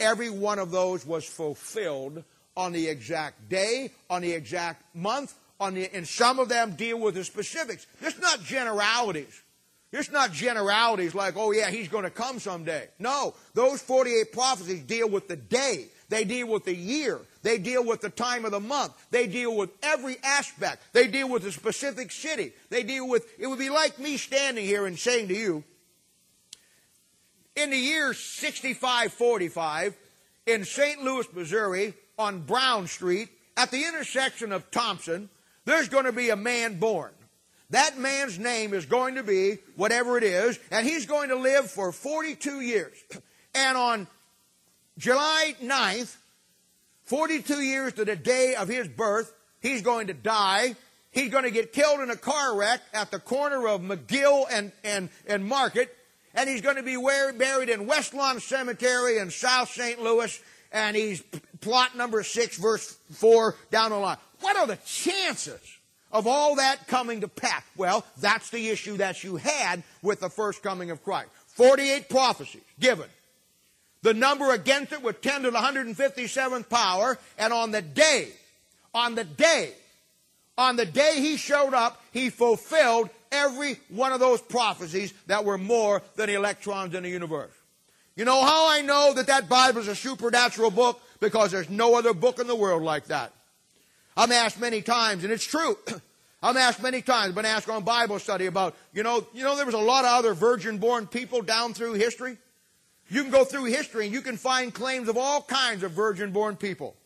[0.00, 2.24] Every one of those was fulfilled
[2.56, 6.98] on the exact day, on the exact month, on the, and some of them deal
[6.98, 7.86] with the specifics.
[8.00, 9.42] It's not generalities.
[9.92, 12.88] It's not generalities like, oh yeah, he's going to come someday.
[12.98, 15.88] No, those 48 prophecies deal with the day.
[16.08, 17.20] They deal with the year.
[17.46, 18.92] They deal with the time of the month.
[19.12, 20.82] They deal with every aspect.
[20.92, 22.52] They deal with a specific city.
[22.70, 25.62] They deal with, it would be like me standing here and saying to you,
[27.54, 29.94] in the year 6545,
[30.46, 31.04] in St.
[31.04, 35.28] Louis, Missouri, on Brown Street, at the intersection of Thompson,
[35.66, 37.12] there's going to be a man born.
[37.70, 41.70] That man's name is going to be whatever it is, and he's going to live
[41.70, 42.96] for 42 years.
[43.54, 44.08] And on
[44.98, 46.16] July 9th,
[47.06, 50.74] 42 years to the day of his birth, he's going to die.
[51.10, 54.70] He's going to get killed in a car wreck at the corner of McGill and,
[54.84, 55.96] and, and Market.
[56.34, 60.02] And he's going to be buried in West Lawn Cemetery in South St.
[60.02, 60.38] Louis.
[60.72, 61.22] And he's
[61.60, 64.18] plot number 6, verse 4, down the line.
[64.40, 65.60] What are the chances
[66.12, 67.62] of all that coming to pass?
[67.76, 71.30] Well, that's the issue that you had with the first coming of Christ.
[71.46, 73.06] 48 prophecies given.
[74.06, 78.28] The number against it was 10 to the 157th power, and on the day,
[78.94, 79.72] on the day,
[80.56, 85.58] on the day he showed up, he fulfilled every one of those prophecies that were
[85.58, 87.50] more than electrons in the universe.
[88.14, 91.00] You know how I know that that Bible is a supernatural book?
[91.18, 93.32] Because there's no other book in the world like that.
[94.16, 95.76] I'm asked many times, and it's true.
[96.44, 99.66] I'm asked many times, been asked on Bible study about, you know, you know, there
[99.66, 102.38] was a lot of other virgin born people down through history.
[103.08, 106.32] You can go through history and you can find claims of all kinds of virgin
[106.32, 106.96] born people.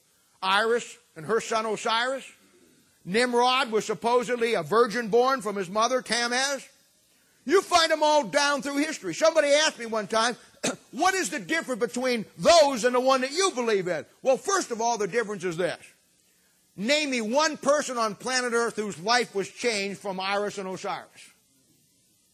[0.43, 2.25] Isis and her son Osiris.
[3.05, 6.67] Nimrod was supposedly a virgin born from his mother Tammuz.
[7.47, 9.15] You find them all down through history.
[9.15, 10.37] Somebody asked me one time,
[10.93, 14.05] what is the difference between those and the one that you believe in?
[14.23, 15.79] Well, first of all, the difference is this.
[16.77, 21.31] Name me one person on planet Earth whose life was changed from Isis and Osiris.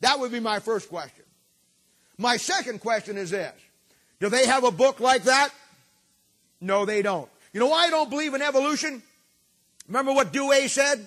[0.00, 1.24] That would be my first question.
[2.18, 3.52] My second question is this.
[4.20, 5.50] Do they have a book like that?
[6.60, 7.28] No, they don't.
[7.52, 9.02] You know why I don't believe in evolution?
[9.86, 11.06] Remember what Douay said?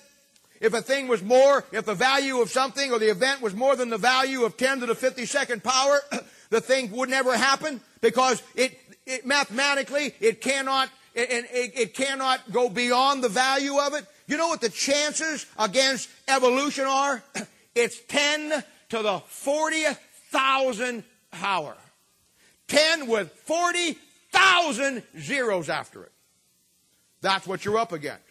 [0.62, 3.76] If a thing was more, if the value of something or the event was more
[3.76, 6.02] than the value of 10 to the 52nd power,
[6.50, 12.52] the thing would never happen because it, it mathematically, it cannot, it, it, it cannot
[12.52, 14.06] go beyond the value of it.
[14.28, 17.24] You know what the chances against evolution are?
[17.76, 19.20] It's 10 to the
[20.30, 21.76] 40,000 power.
[22.68, 26.12] 10 with 40,000 zeros after it.
[27.22, 28.24] That's what you're up against.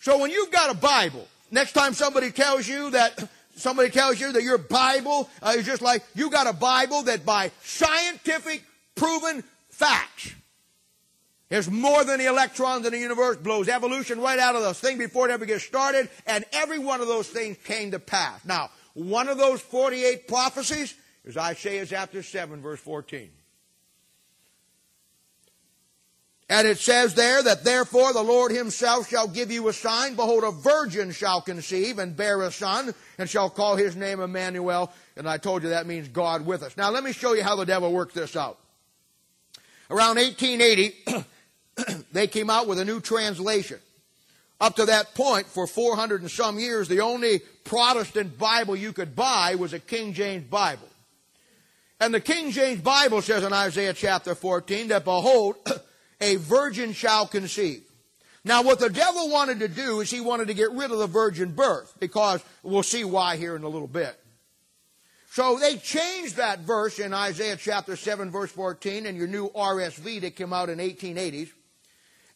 [0.00, 4.32] So when you've got a Bible, next time somebody tells you that somebody tells you
[4.32, 8.64] that your Bible uh, is just like you got a Bible that by scientific
[8.94, 10.32] proven facts
[11.48, 14.98] is more than the electrons in the universe, blows evolution right out of the thing
[14.98, 18.44] before it ever gets started, and every one of those things came to pass.
[18.44, 20.94] Now, one of those 48 prophecies
[21.26, 23.28] is Isaiah chapter 7, verse 14.
[26.48, 30.14] And it says there that therefore the Lord himself shall give you a sign.
[30.14, 34.90] Behold, a virgin shall conceive and bear a son and shall call his name Emmanuel.
[35.14, 36.74] And I told you that means God with us.
[36.78, 38.58] Now let me show you how the devil worked this out.
[39.90, 41.24] Around 1880,
[42.12, 43.78] they came out with a new translation.
[44.58, 49.14] Up to that point, for 400 and some years, the only Protestant Bible you could
[49.14, 50.88] buy was a King James Bible.
[52.00, 55.56] And the King James Bible says in Isaiah chapter 14 that behold,
[56.20, 57.82] a virgin shall conceive.
[58.44, 61.08] Now what the devil wanted to do is he wanted to get rid of the
[61.08, 64.16] virgin birth because we'll see why here in a little bit.
[65.30, 70.20] So they changed that verse in Isaiah chapter 7 verse 14 in your new RSV
[70.20, 71.50] that came out in 1880s.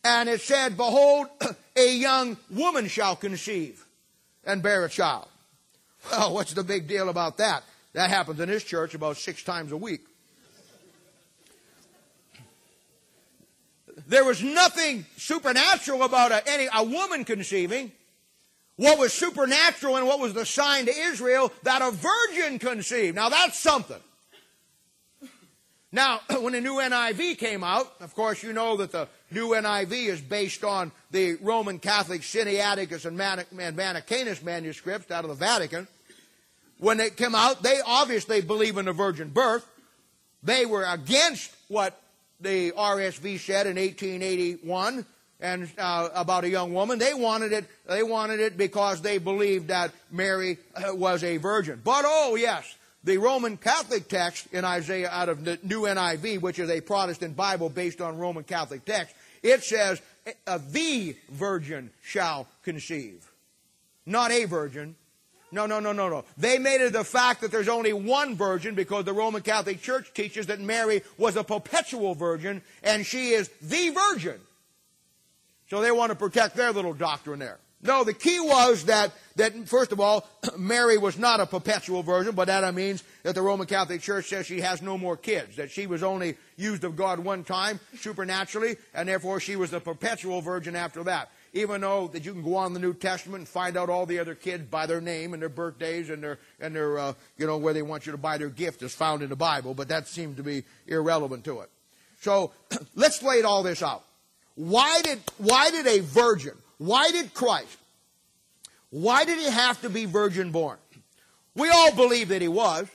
[0.02, 1.28] And it said, behold,
[1.76, 3.86] a young woman shall conceive
[4.50, 5.28] and bear a child.
[6.10, 7.62] Well, what's the big deal about that?
[7.92, 10.06] That happens in this church about six times a week.
[14.06, 17.92] There was nothing supernatural about a, any, a woman conceiving.
[18.76, 23.14] What was supernatural and what was the sign to Israel that a virgin conceived.
[23.14, 24.00] Now that's something.
[25.92, 29.92] Now, when the new NIV came out, of course, you know that the new NIV
[29.92, 35.88] is based on the Roman Catholic Sinaiticus and Vaticanus manuscripts out of the Vatican.
[36.78, 39.66] When it came out, they obviously believe in the virgin birth.
[40.42, 42.00] They were against what
[42.40, 45.04] the RSV said in 1881
[45.40, 46.98] and uh, about a young woman.
[46.98, 47.66] They wanted it.
[47.86, 51.80] They wanted it because they believed that Mary uh, was a virgin.
[51.82, 52.74] But oh yes,
[53.04, 57.36] the Roman Catholic text in Isaiah out of the New NIV, which is a Protestant
[57.36, 60.00] Bible based on Roman Catholic text, it says,
[60.46, 63.30] "The virgin shall conceive,"
[64.04, 64.96] not a virgin,
[65.52, 66.24] no, no, no, no, no.
[66.36, 70.12] They made it the fact that there's only one virgin because the Roman Catholic Church
[70.14, 74.40] teaches that Mary was a perpetual virgin and she is the virgin.
[75.68, 77.58] So they want to protect their little doctrine there.
[77.82, 80.28] No, the key was that, that first of all,
[80.58, 84.46] Mary was not a perpetual virgin, but that means that the Roman Catholic Church says
[84.46, 88.76] she has no more kids, that she was only used of God one time, supernaturally,
[88.92, 92.56] and therefore she was a perpetual virgin after that even though that you can go
[92.56, 95.42] on the New Testament and find out all the other kids by their name and
[95.42, 98.38] their birthdays and their and their uh, you know where they want you to buy
[98.38, 101.70] their gift is found in the Bible, but that seemed to be irrelevant to it.
[102.20, 102.52] So
[102.94, 104.04] let's lay it all this out.
[104.54, 106.54] Why did why did a virgin?
[106.80, 107.76] Why did Christ?
[108.88, 110.78] Why did he have to be virgin born?
[111.54, 112.88] We all believe that he was.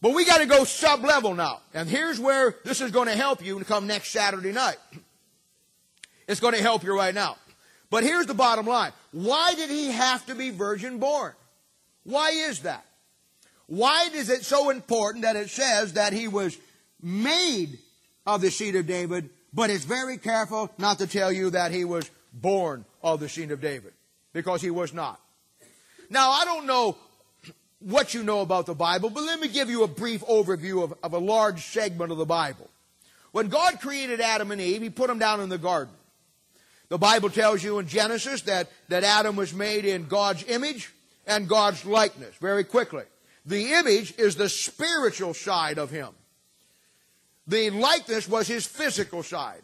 [0.00, 1.60] But we got to go sub level now.
[1.74, 4.78] And here's where this is going to help you come next Saturday night.
[6.26, 7.36] It's going to help you right now.
[7.90, 8.92] But here's the bottom line.
[9.12, 11.34] Why did he have to be virgin born?
[12.04, 12.86] Why is that?
[13.66, 16.56] Why is it so important that it says that he was
[17.02, 17.78] made
[18.26, 21.84] of the seed of David, but it's very careful not to tell you that he
[21.84, 23.92] was born of the seed of David,
[24.32, 25.20] because he was not.
[26.10, 26.96] Now, I don't know
[27.80, 30.94] what you know about the Bible, but let me give you a brief overview of,
[31.02, 32.68] of a large segment of the Bible.
[33.32, 35.94] When God created Adam and Eve, he put them down in the garden.
[36.88, 40.92] The Bible tells you in Genesis that, that Adam was made in God's image
[41.26, 43.04] and God's likeness very quickly.
[43.46, 46.08] The image is the spiritual side of him.
[47.46, 49.62] The likeness was his physical side.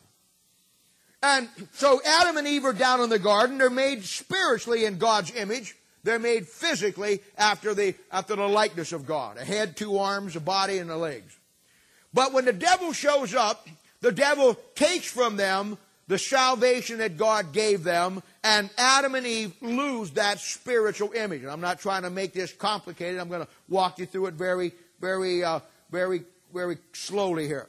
[1.23, 3.59] And so Adam and Eve are down in the garden.
[3.59, 5.77] They're made spiritually in God's image.
[6.03, 9.37] They're made physically after the, after the likeness of God.
[9.37, 11.37] A head, two arms, a body, and the legs.
[12.15, 13.69] But when the devil shows up,
[14.01, 15.77] the devil takes from them
[16.09, 21.43] the salvation that God gave them, and Adam and Eve lose that spiritual image.
[21.43, 23.21] And I'm not trying to make this complicated.
[23.21, 25.61] I'm going to walk you through it very, very, uh,
[25.93, 27.69] very, very slowly here.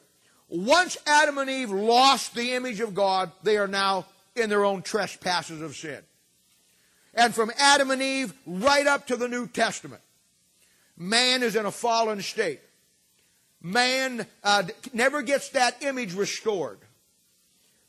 [0.52, 4.82] Once Adam and Eve lost the image of God, they are now in their own
[4.82, 5.99] trespasses of sin.
[7.14, 10.02] And from Adam and Eve right up to the New Testament,
[10.97, 12.60] man is in a fallen state.
[13.62, 16.80] Man uh, never gets that image restored.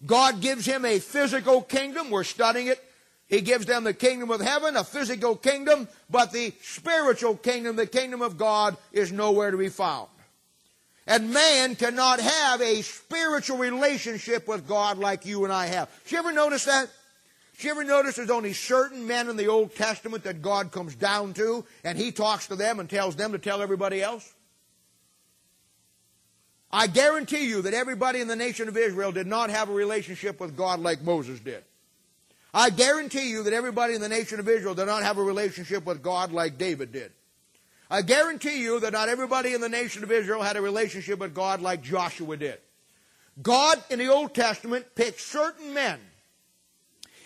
[0.07, 2.11] God gives him a physical kingdom.
[2.11, 2.83] We're studying it.
[3.27, 7.87] He gives them the kingdom of heaven, a physical kingdom, but the spiritual kingdom, the
[7.87, 10.09] kingdom of God, is nowhere to be found.
[11.07, 15.91] And man cannot have a spiritual relationship with God like you and I have.
[16.05, 16.89] Did you ever notice that?
[17.57, 20.95] Did you ever notice there's only certain men in the Old Testament that God comes
[20.95, 24.33] down to and he talks to them and tells them to tell everybody else?
[26.71, 30.41] I guarantee you that everybody in the nation of Israel did not have a relationship
[30.41, 31.65] with God like Moses did.
[32.55, 35.85] I guarantee you that everybody in the nation of Israel did not have a relationship
[35.85, 37.13] with God like David did.
[37.93, 41.35] I guarantee you that not everybody in the nation of Israel had a relationship with
[41.35, 42.59] God like Joshua did.
[43.43, 46.01] God in the Old Testament picked certain men,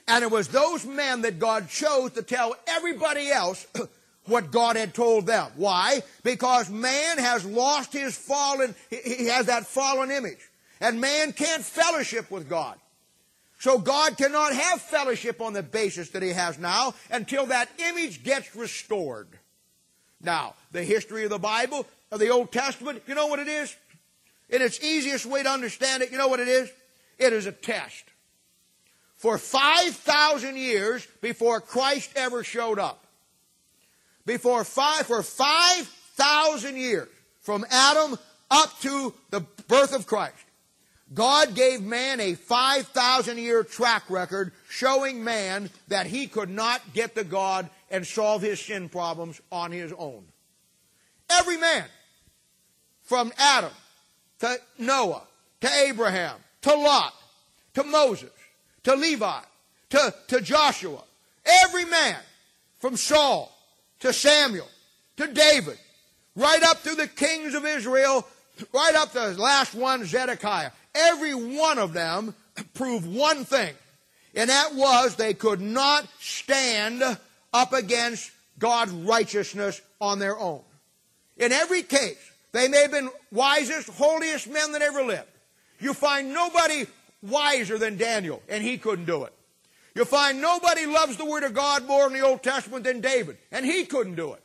[0.09, 3.65] and it was those men that God chose to tell everybody else
[4.25, 5.53] what God had told them.
[5.55, 6.03] Why?
[6.25, 10.51] Because man has lost his fallen, he has that fallen image.
[10.81, 12.77] And man can't fellowship with God.
[13.61, 18.25] So God cannot have fellowship on the basis that he has now until that image
[18.25, 19.29] gets restored.
[20.27, 23.75] Now, the history of the Bible of the Old Testament, you know what it is?
[24.51, 26.69] In its easiest way to understand it, you know what it is?
[27.17, 28.05] It is a test.
[29.15, 33.07] For 5,000 years before Christ ever showed up,
[34.27, 37.09] before five, for 5,000 years,
[37.41, 38.19] from Adam
[38.51, 40.35] up to the birth of Christ,
[41.15, 47.15] God gave man a 5,000 year track record showing man that he could not get
[47.15, 50.25] to God and solve his sin problems on his own.
[51.31, 51.85] Every man,
[53.03, 53.73] from Adam
[54.41, 55.23] to Noah,
[55.61, 57.15] to Abraham, to Lot,
[57.75, 58.31] to Moses,
[58.85, 59.41] to Levi,
[59.91, 61.03] to, to Joshua,
[61.45, 62.17] every man,
[62.79, 63.53] from Saul
[64.01, 64.69] to Samuel,
[65.17, 65.79] to David,
[66.35, 68.27] right up through the kings of Israel,
[68.73, 70.71] right up to the last one, Zedekiah.
[70.95, 72.35] Every one of them
[72.75, 73.75] proved one thing,
[74.35, 77.03] and that was they could not stand
[77.57, 80.63] up against God's righteousness on their own.
[81.37, 82.19] In every case,
[82.53, 85.29] they may have been wisest, holiest men that ever lived.
[85.81, 86.87] You find nobody
[87.23, 89.33] wiser than Daniel, and he couldn't do it.
[89.95, 93.39] You'll find nobody loves the Word of God more in the Old Testament than David,
[93.51, 94.43] and he couldn't do it.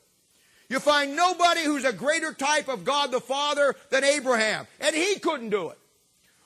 [0.69, 5.19] You'll find nobody who's a greater type of God the Father than Abraham, and he
[5.19, 5.77] couldn't do it.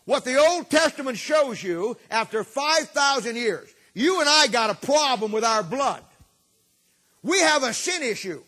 [0.06, 5.32] What the Old Testament shows you, after 5,000 years, you and I got a problem
[5.32, 6.04] with our blood.
[7.26, 8.42] We have a sin issue.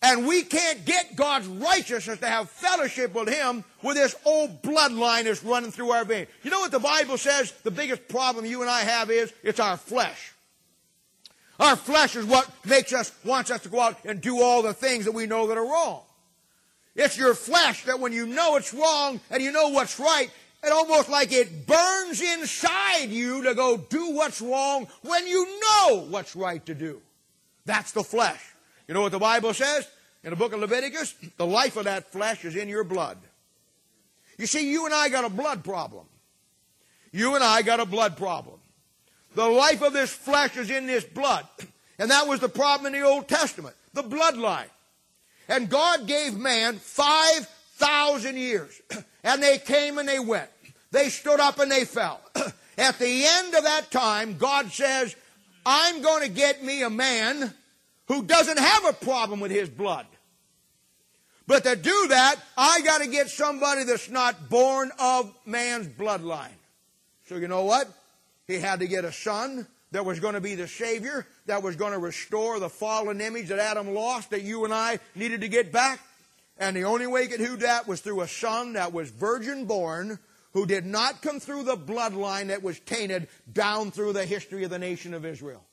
[0.00, 5.24] And we can't get God's righteousness to have fellowship with Him with this old bloodline
[5.24, 6.28] that's running through our veins.
[6.42, 9.32] You know what the Bible says the biggest problem you and I have is?
[9.42, 10.32] It's our flesh.
[11.60, 14.72] Our flesh is what makes us, wants us to go out and do all the
[14.72, 16.02] things that we know that are wrong.
[16.94, 20.30] It's your flesh that when you know it's wrong and you know what's right,
[20.62, 26.06] it almost like it burns inside you to go do what's wrong when you know
[26.08, 27.02] what's right to do.
[27.68, 28.40] That's the flesh.
[28.88, 29.86] You know what the Bible says
[30.24, 31.14] in the book of Leviticus?
[31.36, 33.18] The life of that flesh is in your blood.
[34.38, 36.06] You see, you and I got a blood problem.
[37.12, 38.58] You and I got a blood problem.
[39.34, 41.46] The life of this flesh is in this blood.
[42.00, 43.74] And that was the problem in the Old Testament.
[43.92, 44.70] The bloodline.
[45.48, 48.80] And God gave man 5,000 years.
[49.24, 50.48] And they came and they went.
[50.92, 52.20] They stood up and they fell.
[52.78, 55.16] At the end of that time, God says,
[55.70, 57.52] I'm going to get me a man
[58.06, 60.06] who doesn't have a problem with his blood.
[61.46, 66.56] But to do that, I got to get somebody that's not born of man's bloodline.
[67.26, 67.86] So you know what?
[68.46, 71.76] He had to get a son that was going to be the Savior, that was
[71.76, 75.48] going to restore the fallen image that Adam lost, that you and I needed to
[75.48, 76.00] get back.
[76.56, 79.66] And the only way he could do that was through a son that was virgin
[79.66, 80.18] born,
[80.52, 84.70] who did not come through the bloodline that was tainted down through the history of
[84.70, 85.64] the nation of Israel.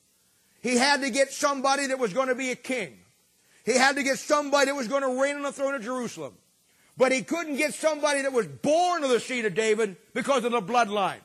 [0.60, 2.98] He had to get somebody that was going to be a king.
[3.64, 6.34] He had to get somebody that was going to reign on the throne of Jerusalem.
[6.96, 10.52] But he couldn't get somebody that was born of the seed of David because of
[10.52, 11.20] the bloodline.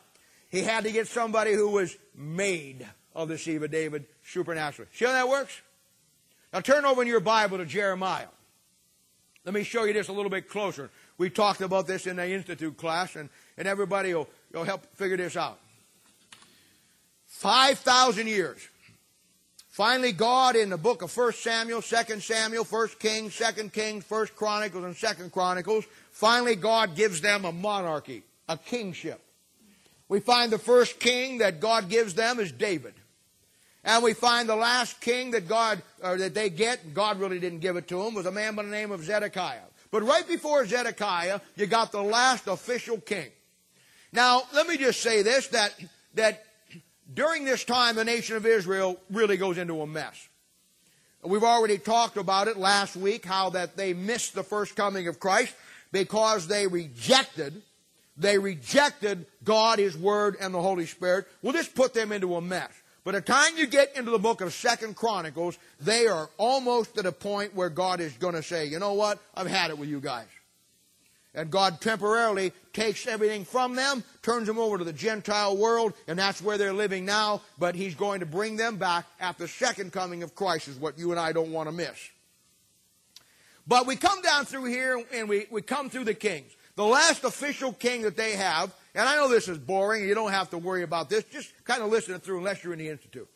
[0.49, 2.85] He had to get somebody who was made
[3.15, 4.89] of the seed of David supernaturally.
[4.93, 5.61] See how that works?
[6.51, 8.27] Now turn over in your Bible to Jeremiah.
[9.45, 10.91] Let me show you this a little bit closer.
[11.17, 15.17] We talked about this in the Institute class, and, and everybody will, will help figure
[15.17, 15.59] this out.
[17.27, 18.67] 5,000 years.
[19.69, 24.27] Finally, God in the book of 1 Samuel, 2 Samuel, 1 Kings, 2 Kings, 1
[24.35, 29.21] Chronicles, and 2 Chronicles, finally God gives them a monarchy, a kingship.
[30.09, 32.93] We find the first king that God gives them is David.
[33.83, 37.59] And we find the last king that God, or that they get, God really didn't
[37.59, 39.61] give it to him, was a man by the name of Zedekiah.
[39.89, 43.29] But right before Zedekiah, you got the last official king.
[44.13, 45.73] Now, let me just say this, that,
[46.15, 46.43] that
[47.13, 50.27] during this time, the nation of Israel really goes into a mess.
[51.23, 55.19] We've already talked about it last week, how that they missed the first coming of
[55.19, 55.53] Christ
[55.91, 57.61] because they rejected,
[58.17, 61.27] they rejected God, His Word, and the Holy Spirit.
[61.41, 62.71] Well, this put them into a mess.
[63.03, 67.05] By the time you get into the book of Second Chronicles, they are almost at
[67.05, 69.19] a point where God is going to say, you know what?
[69.35, 70.27] I've had it with you guys.
[71.33, 76.19] And God temporarily takes everything from them, turns them over to the Gentile world, and
[76.19, 77.41] that's where they're living now.
[77.57, 80.99] But He's going to bring them back at the second coming of Christ, is what
[80.99, 81.97] you and I don't want to miss.
[83.65, 86.51] But we come down through here and we, we come through the kings.
[86.75, 90.31] The last official king that they have, and I know this is boring, you don't
[90.31, 92.89] have to worry about this, just kind of listen it through unless you're in the
[92.89, 93.29] Institute.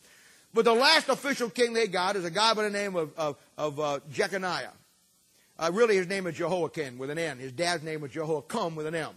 [0.54, 3.38] But the last official king they got is a guy by the name of, of,
[3.58, 4.72] of uh, Jeconiah.
[5.58, 7.38] Uh, really, his name is Jehoiachin with an N.
[7.40, 9.12] His dad's name was Jehoiakim with an M.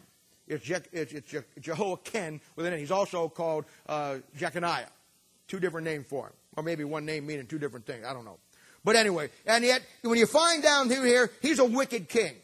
[0.46, 2.78] It's, Je- it's, it's Je- Jehoiachin with an N.
[2.78, 4.88] He's also called uh, Jeconiah.
[5.48, 6.32] Two different names for him.
[6.56, 8.04] Or maybe one name meaning two different things.
[8.04, 8.38] I don't know.
[8.84, 12.34] But anyway, and yet, when you find down through here, he's a wicked king.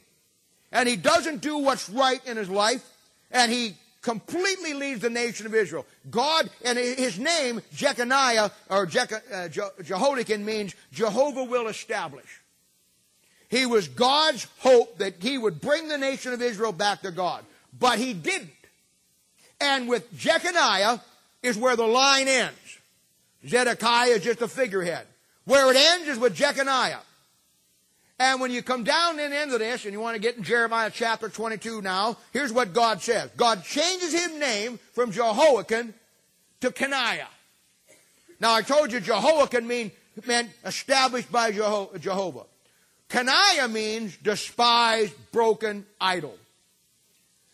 [0.73, 2.85] And he doesn't do what's right in his life,
[3.31, 5.87] and he completely leads the nation of Israel.
[6.11, 8.99] God, and his name, Jeconiah, or Je-
[9.33, 9.49] uh,
[9.83, 12.43] Jehoiachin, means Jehovah will establish.
[13.55, 17.45] He was God's hope that he would bring the nation of Israel back to God.
[17.79, 18.51] But he didn't.
[19.61, 20.99] And with Jeconiah
[21.41, 22.59] is where the line ends.
[23.47, 25.07] Zedekiah is just a figurehead.
[25.45, 26.99] Where it ends is with Jeconiah.
[28.19, 30.91] And when you come down and of this, and you want to get in Jeremiah
[30.93, 33.31] chapter 22 now, here's what God says.
[33.37, 35.95] God changes his name from Jehoiachin
[36.61, 37.29] to Coniah.
[38.41, 39.93] Now I told you Jehoiachin mean,
[40.27, 42.47] meant established by Jehovah.
[43.15, 46.37] Coniah means despised, broken idol.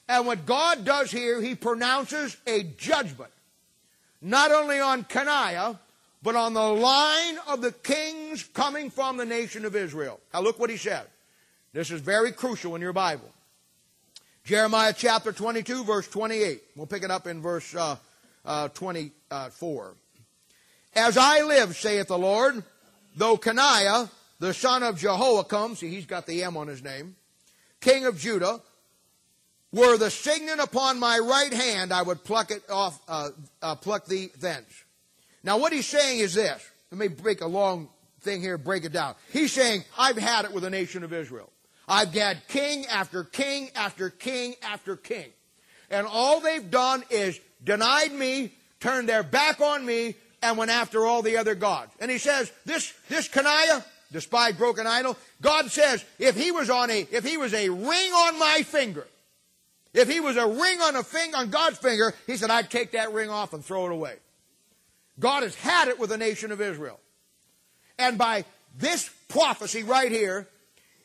[0.09, 3.31] And what God does here, he pronounces a judgment.
[4.23, 5.79] Not only on Coniah,
[6.23, 10.19] but on the line of the kings coming from the nation of Israel.
[10.33, 11.07] Now look what he said.
[11.75, 13.29] This is very crucial in your Bible.
[14.45, 16.63] Jeremiah chapter 22, verse 28.
[16.75, 17.97] We'll pick it up in verse uh,
[18.47, 19.93] uh, 24.
[20.97, 22.65] As I live, saith the Lord,
[23.15, 24.09] though Coniah,
[24.41, 27.15] the son of Jehoiakim, see, he's got the M on his name,
[27.81, 28.61] king of Judah,
[29.73, 33.31] were the signet upon my right hand, I would pluck it off, uh,
[33.63, 34.85] uh pluck thee thence.
[35.45, 36.69] Now, what he's saying is this.
[36.91, 37.89] Let me break a long
[38.21, 39.15] thing here, break it down.
[39.33, 41.51] He's saying, I've had it with the nation of Israel.
[41.87, 45.31] I've had king after king after king after king.
[45.91, 51.07] And all they've done is denied me, turned their back on me, and went after
[51.07, 51.93] all the other gods.
[52.01, 56.91] And he says, this, this Coniah, despised broken idol, God says, if he was on
[56.91, 59.07] a, if he was a ring on my finger,
[59.93, 62.93] if he was a ring on a finger, on God's finger, he said, I'd take
[62.93, 64.17] that ring off and throw it away.
[65.19, 66.99] God has had it with the nation of Israel.
[67.99, 68.45] And by
[68.77, 70.49] this prophecy right here,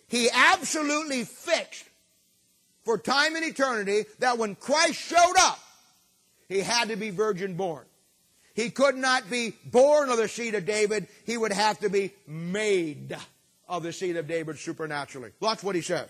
[0.07, 1.85] he absolutely fixed
[2.83, 5.59] for time and eternity that when Christ showed up,
[6.47, 7.83] he had to be virgin born.
[8.55, 11.07] He could not be born of the seed of David.
[11.25, 13.15] He would have to be made
[13.67, 15.31] of the seed of David supernaturally.
[15.41, 16.09] That's what he says.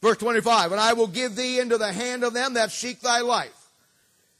[0.00, 3.20] Verse 25, And I will give thee into the hand of them that seek thy
[3.20, 3.66] life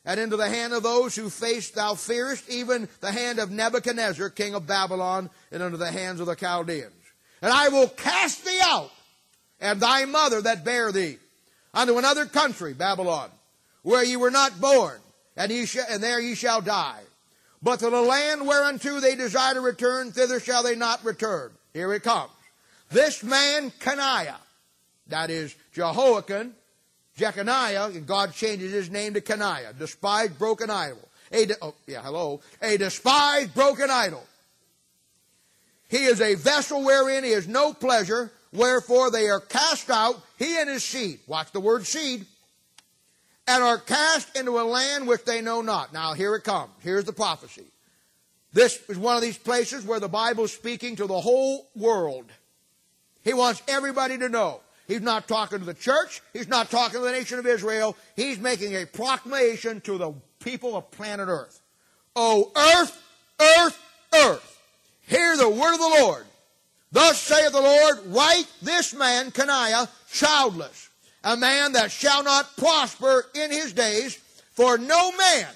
[0.05, 4.31] and into the hand of those who face thou fearest, even the hand of Nebuchadnezzar,
[4.31, 6.93] king of Babylon, and into the hands of the Chaldeans.
[7.43, 8.93] And I will cast thee out,
[9.61, 11.19] and thy mother that bare thee,
[11.75, 13.31] unto another country, Babylon,
[13.83, 15.01] where ye were not born,
[15.37, 17.03] and, ye sh- and there ye shall die.
[17.63, 21.51] But to the land whereunto they desire to return, thither shall they not return.
[21.73, 22.31] Here it comes.
[22.91, 24.37] This man, Coniah,
[25.09, 26.53] that is Jehoiachin,
[27.17, 31.09] Jeconiah, and God changes his name to Coniah, despised, broken idol.
[31.33, 32.41] A, de- oh, yeah, hello.
[32.63, 34.23] A despised, broken idol.
[35.89, 40.59] He is a vessel wherein he has no pleasure, wherefore they are cast out, he
[40.59, 41.21] and his seed.
[41.27, 42.27] Watch the word seed.
[43.49, 45.93] And are cast into a land which they know not.
[45.93, 46.71] Now here it comes.
[46.81, 47.67] Here's the prophecy.
[48.53, 52.25] This is one of these places where the Bible is speaking to the whole world.
[53.23, 54.61] He wants everybody to know.
[54.89, 56.23] He's not talking to the church.
[56.33, 57.97] He's not talking to the nation of Israel.
[58.15, 61.61] He's making a proclamation to the people of planet Earth.
[62.15, 63.03] Oh, earth,
[63.41, 63.79] earth,
[64.15, 64.63] earth.
[65.07, 66.25] Hear the word of the Lord.
[66.93, 70.86] Thus saith the Lord, write this man, Coniah, childless,
[71.27, 74.15] a man that shall not prosper in his days,
[74.53, 75.49] for no man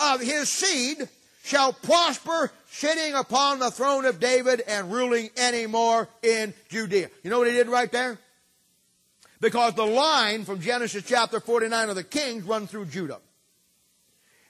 [0.00, 1.08] of his seed
[1.44, 7.10] shall prosper sitting upon the throne of David and ruling any more in Judea.
[7.22, 8.18] You know what he did right there?
[9.40, 13.20] Because the line from Genesis chapter 49 of the Kings run through Judah.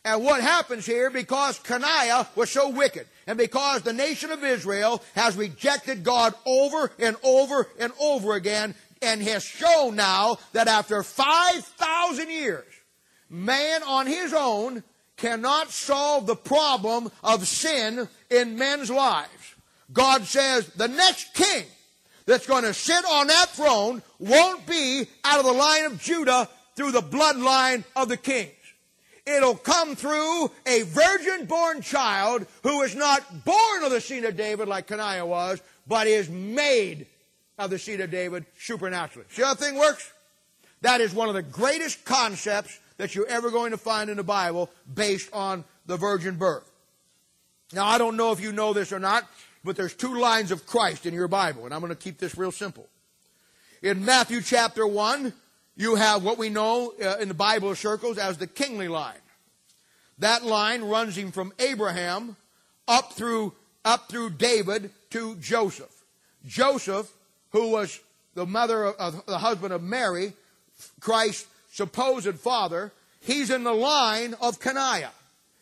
[0.07, 5.03] And what happens here, because Coniah was so wicked, and because the nation of Israel
[5.15, 8.75] has rejected God over and over and over again,
[9.05, 12.65] and has shown now that after 5,000 years,
[13.29, 14.83] man on his own
[15.17, 19.55] cannot solve the problem of sin in men's lives.
[19.93, 21.65] God says the next king
[22.27, 26.49] that's going to sit on that throne won't be out of the line of Judah
[26.75, 28.51] through the bloodline of the kings.
[29.27, 34.37] It'll come through a virgin born child who is not born of the seed of
[34.37, 37.07] David like Coniah was, but is made
[37.59, 39.27] of the seed of David supernaturally.
[39.31, 40.13] See how the thing works?
[40.81, 44.23] That is one of the greatest concepts that you're ever going to find in the
[44.23, 46.71] Bible based on the virgin birth.
[47.73, 49.25] Now, I don't know if you know this or not,
[49.65, 52.37] but there's two lines of Christ in your Bible, and I'm going to keep this
[52.37, 52.87] real simple.
[53.83, 55.33] In Matthew chapter 1,
[55.77, 59.17] you have what we know uh, in the Bible circles as the kingly line.
[60.19, 62.37] That line runs him from Abraham
[62.87, 66.05] up through up through David to Joseph.
[66.47, 67.13] Joseph,
[67.55, 68.01] who was
[68.35, 70.33] the mother of, of the husband of Mary,
[70.99, 75.13] Christ's supposed father, he's in the line of Coniah.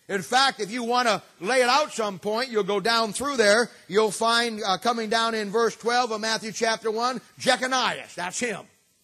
[0.09, 3.37] In fact, if you want to lay it out some point, you'll go down through
[3.37, 3.69] there.
[3.89, 8.15] You'll find uh, coming down in verse 12 of Matthew chapter 1, Jeconias.
[8.15, 8.63] That's him.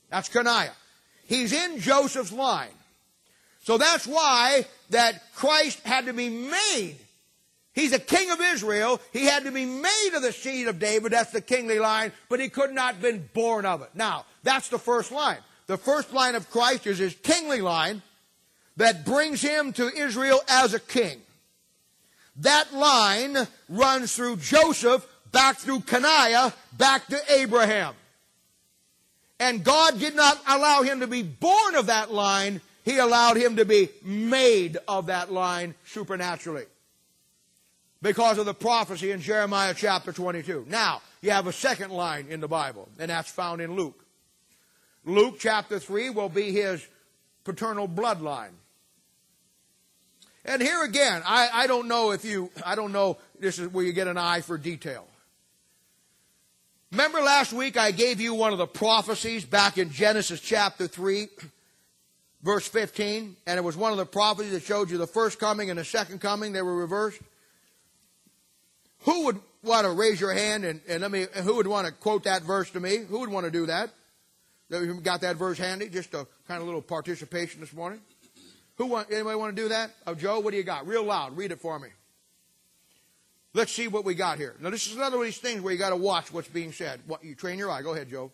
[0.08, 0.72] That's Coniah.
[1.26, 2.70] He's in Joseph's line.
[3.64, 6.96] So that's why that Christ had to be made.
[7.78, 9.00] He's a king of Israel.
[9.12, 11.12] He had to be made of the seed of David.
[11.12, 13.90] That's the kingly line, but he could not have been born of it.
[13.94, 15.38] Now, that's the first line.
[15.68, 18.02] The first line of Christ is his kingly line
[18.78, 21.20] that brings him to Israel as a king.
[22.38, 27.94] That line runs through Joseph, back through Coniah, back to Abraham.
[29.38, 32.60] And God did not allow him to be born of that line.
[32.84, 36.64] He allowed him to be made of that line supernaturally.
[38.00, 40.66] Because of the prophecy in Jeremiah chapter 22.
[40.68, 44.04] Now, you have a second line in the Bible, and that's found in Luke.
[45.04, 46.86] Luke chapter 3 will be his
[47.44, 48.52] paternal bloodline.
[50.44, 53.84] And here again, I, I don't know if you, I don't know, this is where
[53.84, 55.06] you get an eye for detail.
[56.92, 61.28] Remember last week I gave you one of the prophecies back in Genesis chapter 3,
[62.42, 65.68] verse 15, and it was one of the prophecies that showed you the first coming
[65.68, 67.20] and the second coming, they were reversed.
[69.08, 71.92] Who would want to raise your hand and, and let me, who would want to
[71.94, 72.98] quote that verse to me?
[73.08, 73.88] Who would want to do that?
[75.02, 75.88] Got that verse handy?
[75.88, 78.00] Just a kind of little participation this morning.
[78.76, 79.92] Who want, anybody want to do that?
[80.06, 80.86] Oh, Joe, what do you got?
[80.86, 81.38] Real loud.
[81.38, 81.88] Read it for me.
[83.54, 84.54] Let's see what we got here.
[84.60, 87.00] Now, this is another of these things where you got to watch what's being said.
[87.06, 87.80] What, you train your eye.
[87.80, 88.30] Go ahead, Joe.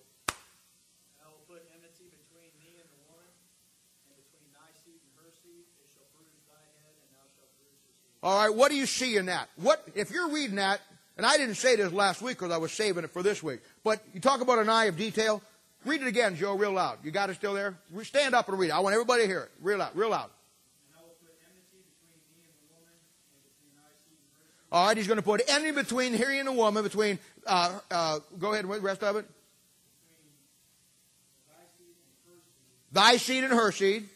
[8.24, 9.50] All right, what do you see in that?
[9.56, 10.80] What if you're reading that?
[11.18, 13.60] And I didn't say this last week because I was saving it for this week.
[13.84, 15.42] But you talk about an eye of detail.
[15.84, 16.98] Read it again, Joe, real loud.
[17.04, 17.76] You got it still there?
[18.02, 18.72] Stand up and read it.
[18.72, 19.50] I want everybody to hear it.
[19.60, 20.30] Real loud, real loud.
[24.72, 28.18] All right, he's going to put enmity between he and the woman, between, uh, uh,
[28.38, 29.26] go ahead and the rest of it.
[32.90, 34.08] Thy seed and her seed.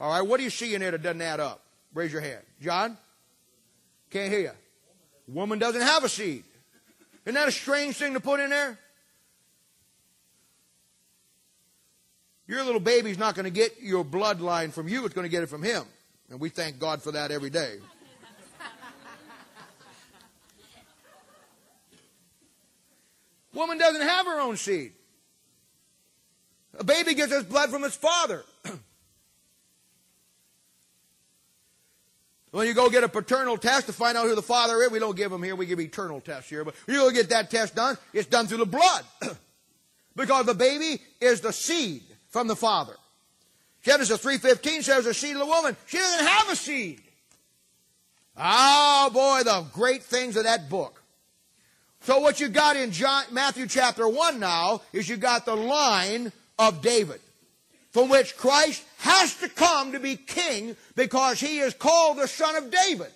[0.00, 1.62] All right, what do you see in there that doesn't add up?
[1.94, 2.42] Raise your hand.
[2.60, 2.96] John?
[4.10, 4.50] Can't hear you.
[5.28, 6.44] Woman doesn't have a seed.
[7.24, 8.78] Isn't that a strange thing to put in there?
[12.46, 15.42] Your little baby's not going to get your bloodline from you, it's going to get
[15.42, 15.84] it from him.
[16.30, 17.76] And we thank God for that every day.
[23.54, 24.92] Woman doesn't have her own seed.
[26.76, 28.44] A baby gets his blood from its father.
[32.54, 35.00] When you go get a paternal test to find out who the father is, we
[35.00, 36.64] don't give them here, we give eternal tests here.
[36.64, 39.02] But you go get that test done, it's done through the blood.
[40.14, 42.94] because the baby is the seed from the father.
[43.82, 45.76] Genesis 3.15 says the seed of the woman.
[45.86, 47.02] She doesn't have a seed.
[48.36, 51.02] Oh boy, the great things of that book.
[52.02, 56.30] So what you got in John, Matthew chapter 1 now is you got the line
[56.56, 57.20] of David
[57.94, 62.56] from which Christ has to come to be king because he is called the son
[62.56, 63.12] of David.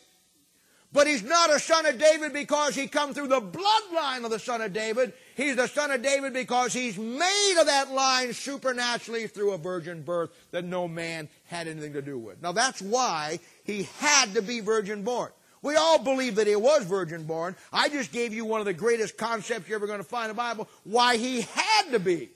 [0.93, 4.39] But he's not a son of David because he comes through the bloodline of the
[4.39, 5.15] son of David.
[5.37, 10.03] He's the son of David because he's made of that line supernaturally through a virgin
[10.03, 12.41] birth that no man had anything to do with.
[12.41, 15.33] Now that's why he had to be virgin born.
[15.61, 17.57] We all believe that he was virgin born.
[17.73, 20.37] I just gave you one of the greatest concepts you're ever going to find in
[20.37, 22.31] the Bible, why he had to be.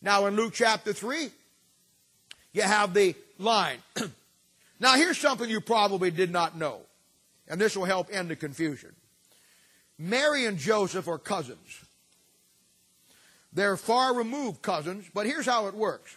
[0.00, 1.30] Now in Luke chapter 3,
[2.52, 3.78] you have the line.
[4.80, 6.80] now, here's something you probably did not know,
[7.48, 8.94] and this will help end the confusion.
[9.98, 11.84] Mary and Joseph are cousins.
[13.52, 16.16] They're far removed cousins, but here's how it works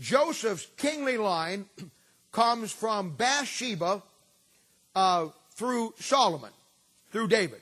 [0.00, 1.66] Joseph's kingly line
[2.32, 4.02] comes from Bathsheba
[4.94, 6.50] uh, through Solomon,
[7.10, 7.60] through David.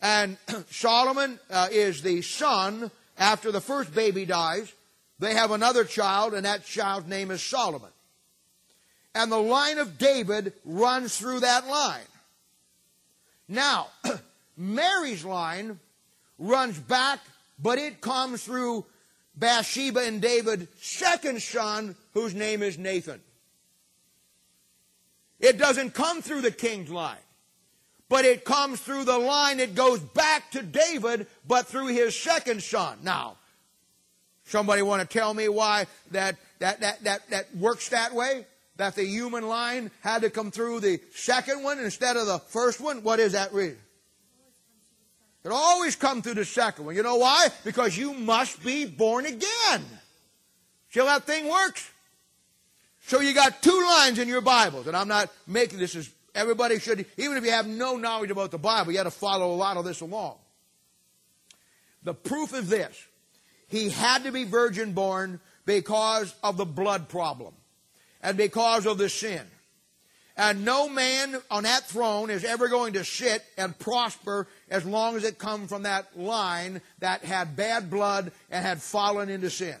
[0.00, 0.36] And
[0.70, 4.72] Solomon uh, is the son after the first baby dies
[5.18, 7.90] they have another child, and that child's name is Solomon.
[9.14, 12.04] And the line of David runs through that line.
[13.48, 13.88] Now,
[14.56, 15.78] Mary's line
[16.38, 17.20] runs back,
[17.58, 18.84] but it comes through
[19.36, 23.20] Bathsheba and David's second son, whose name is Nathan.
[25.40, 27.16] It doesn't come through the king's line,
[28.08, 32.62] but it comes through the line that goes back to David, but through his second
[32.62, 32.98] son.
[33.02, 33.36] Now,
[34.46, 38.46] Somebody want to tell me why that, that, that, that, that works that way?
[38.76, 42.80] that the human line had to come through the second one instead of the first
[42.80, 43.02] one?
[43.02, 43.78] What is that reason?
[45.44, 46.96] It always come through the second one.
[46.96, 47.48] You know why?
[47.64, 49.84] Because you must be born again.
[50.90, 51.88] See how that thing works?
[53.02, 56.80] So you got two lines in your Bibles, and I'm not making this as everybody
[56.80, 59.56] should, even if you have no knowledge about the Bible, you got to follow a
[59.56, 60.36] lot of this along.
[62.02, 63.00] The proof is this.
[63.68, 67.54] He had to be virgin born because of the blood problem
[68.22, 69.42] and because of the sin.
[70.36, 75.16] And no man on that throne is ever going to sit and prosper as long
[75.16, 79.76] as it comes from that line that had bad blood and had fallen into sin.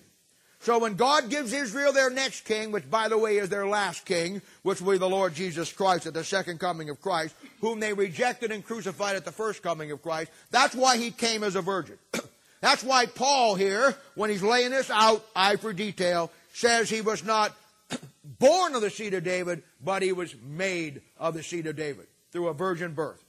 [0.60, 4.06] So when God gives Israel their next king, which by the way is their last
[4.06, 7.78] king, which will be the Lord Jesus Christ at the second coming of Christ, whom
[7.78, 11.54] they rejected and crucified at the first coming of Christ, that's why he came as
[11.54, 11.98] a virgin.
[12.60, 17.24] that's why Paul here, when he's laying this out, eye for detail, says he was
[17.24, 17.54] not
[18.24, 22.06] born of the seed of David, but he was made of the seed of David
[22.32, 23.22] through a virgin birth.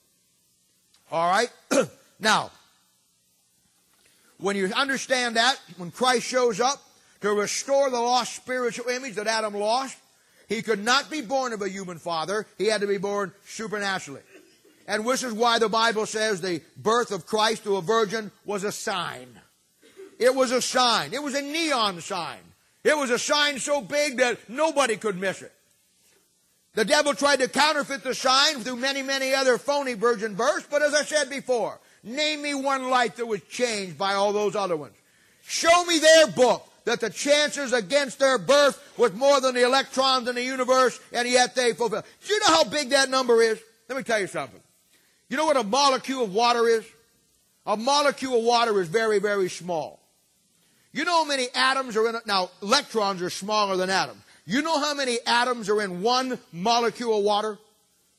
[1.12, 1.50] All right?
[2.20, 2.52] now,
[4.40, 6.82] when you understand that, when Christ shows up
[7.22, 9.98] to restore the lost spiritual image that Adam lost,
[10.48, 12.46] he could not be born of a human father.
[12.58, 14.22] He had to be born supernaturally.
[14.88, 18.64] And this is why the Bible says the birth of Christ to a virgin was
[18.64, 19.28] a sign.
[20.18, 21.14] It was a sign.
[21.14, 22.40] It was a neon sign.
[22.84, 25.52] It was a sign so big that nobody could miss it.
[26.74, 30.82] The devil tried to counterfeit the sign through many, many other phony virgin births, but
[30.82, 34.78] as I said before, name me one life that was changed by all those other
[34.78, 34.94] ones.
[35.42, 40.30] Show me their book that the chances against their birth was more than the electrons
[40.30, 42.06] in the universe, and yet they fulfilled.
[42.26, 43.60] Do you know how big that number is?
[43.90, 44.62] Let me tell you something.
[45.30, 46.86] You know what a molecule of water is?
[47.66, 50.00] A molecule of water is very, very small.
[50.94, 52.26] You know how many atoms are in it?
[52.26, 54.22] Now, electrons are smaller than atoms.
[54.46, 57.58] You know how many atoms are in one molecule of water?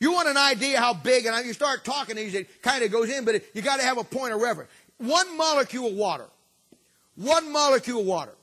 [0.01, 3.09] You want an idea how big, and you start talking these, it kind of goes
[3.09, 4.71] in, but you got to have a point of reference.
[4.99, 6.27] One molecule of water.
[7.17, 8.35] One molecule of water.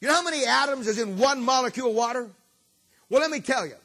[0.00, 2.28] You know how many atoms is in one molecule of water?
[3.08, 3.76] Well, let me tell you.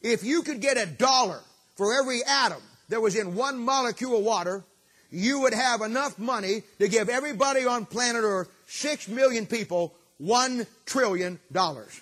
[0.00, 1.40] If you could get a dollar
[1.76, 2.62] for every atom
[2.92, 4.62] that was in one molecule of water,
[5.10, 10.66] you would have enough money to give everybody on planet Earth six million people one
[10.84, 11.98] trillion dollars.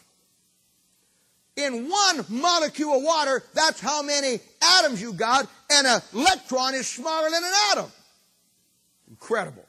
[1.54, 4.40] In one molecule of water, that's how many
[4.78, 7.92] atoms you got, and an electron is smaller than an atom.
[9.10, 9.66] Incredible.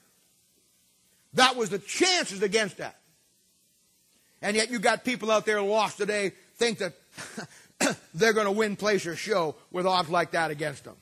[1.36, 2.96] That was the chances against that.
[4.42, 6.94] And yet you got people out there lost today think that
[8.16, 10.96] they're going to win, place, or show with odds like that against them.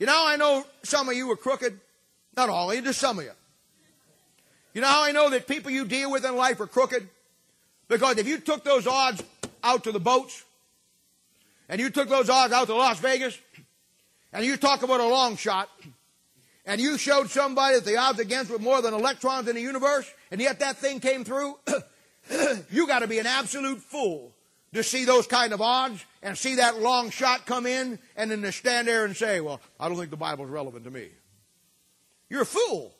[0.00, 1.78] You know, I know some of you are crooked.
[2.34, 3.32] Not all of you, just some of you.
[4.72, 7.06] You know how I know that people you deal with in life are crooked?
[7.86, 9.22] Because if you took those odds
[9.62, 10.42] out to the boats,
[11.68, 13.38] and you took those odds out to Las Vegas,
[14.32, 15.68] and you talk about a long shot,
[16.64, 20.10] and you showed somebody that the odds against were more than electrons in the universe,
[20.30, 21.58] and yet that thing came through,
[22.70, 24.32] you got to be an absolute fool
[24.72, 28.42] to see those kind of odds and see that long shot come in and then
[28.42, 31.08] to stand there and say, well, I don't think the Bible's relevant to me.
[32.28, 32.94] You're a fool.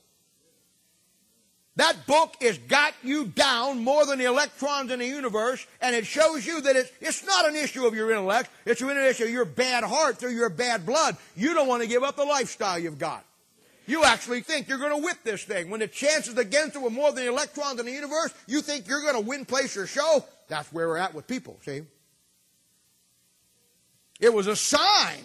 [1.76, 6.04] That book has got you down more than the electrons in the universe, and it
[6.04, 9.30] shows you that it's, it's not an issue of your intellect, it's an issue of
[9.30, 11.16] your bad heart through your bad blood.
[11.36, 13.24] You don't want to give up the lifestyle you've got.
[13.91, 15.68] You actually think you're going to whip this thing.
[15.68, 18.86] When the chances against it were more than the electrons in the universe, you think
[18.86, 20.24] you're going to win, place, or show.
[20.47, 21.80] That's where we're at with people, see?
[24.20, 25.24] It was a sign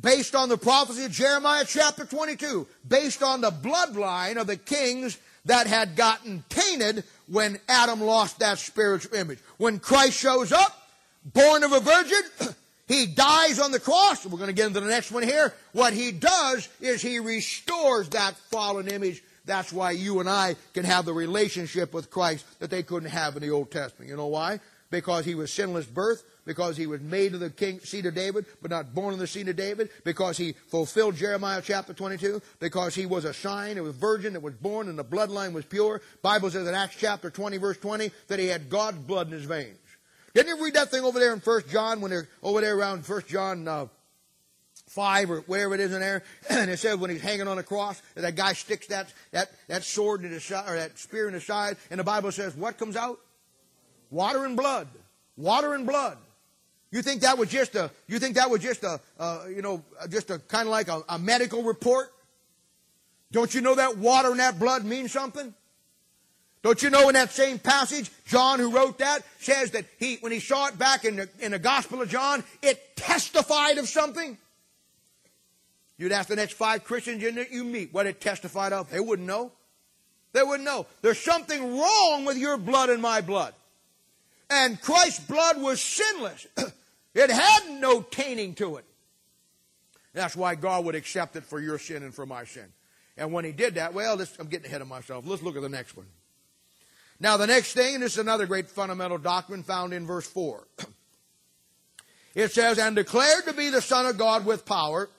[0.00, 5.18] based on the prophecy of Jeremiah chapter 22, based on the bloodline of the kings
[5.44, 9.40] that had gotten tainted when Adam lost that spiritual image.
[9.56, 10.88] When Christ shows up,
[11.24, 12.22] born of a virgin,
[12.88, 14.24] he dies on the cross.
[14.24, 15.54] We're going to get into the next one here.
[15.72, 19.22] What he does is he restores that fallen image.
[19.44, 23.36] That's why you and I can have the relationship with Christ that they couldn't have
[23.36, 24.10] in the Old Testament.
[24.10, 24.60] You know why?
[24.90, 28.46] Because he was sinless birth, because he was made of the king, seed of David,
[28.62, 32.94] but not born of the seed of David, because he fulfilled Jeremiah chapter 22, because
[32.94, 36.00] he was a sign, it was virgin, it was born, and the bloodline was pure.
[36.22, 39.44] Bible says in Acts chapter 20, verse 20, that he had God's blood in his
[39.44, 39.76] veins.
[40.38, 43.04] Didn't you read that thing over there in First John when they're over there around
[43.04, 43.86] First John uh,
[44.86, 47.64] five or whatever it is in there, and it says when he's hanging on the
[47.64, 51.34] cross, that guy sticks that that that sword in his side or that spear in
[51.34, 53.18] his side, and the Bible says what comes out?
[54.12, 54.86] Water and blood.
[55.36, 56.18] Water and blood.
[56.92, 59.82] You think that was just a, you think that was just a, uh, you know,
[60.08, 62.12] just a kind of like a, a medical report?
[63.32, 65.52] Don't you know that water and that blood mean something?
[66.62, 70.32] Don't you know in that same passage, John who wrote that says that he, when
[70.32, 74.36] he saw it back in the, in the Gospel of John, it testified of something?
[75.98, 78.90] You'd ask the next five Christians you meet what it testified of.
[78.90, 79.52] They wouldn't know.
[80.32, 80.86] They wouldn't know.
[81.02, 83.54] There's something wrong with your blood and my blood.
[84.50, 86.46] And Christ's blood was sinless.
[87.14, 88.84] it had no tainting to it.
[90.14, 92.66] That's why God would accept it for your sin and for my sin.
[93.16, 95.24] And when he did that, well, I'm getting ahead of myself.
[95.26, 96.06] Let's look at the next one.
[97.20, 100.66] Now, the next thing, and this is another great fundamental doctrine found in verse 4.
[102.34, 105.10] It says, And declared to be the Son of God with power,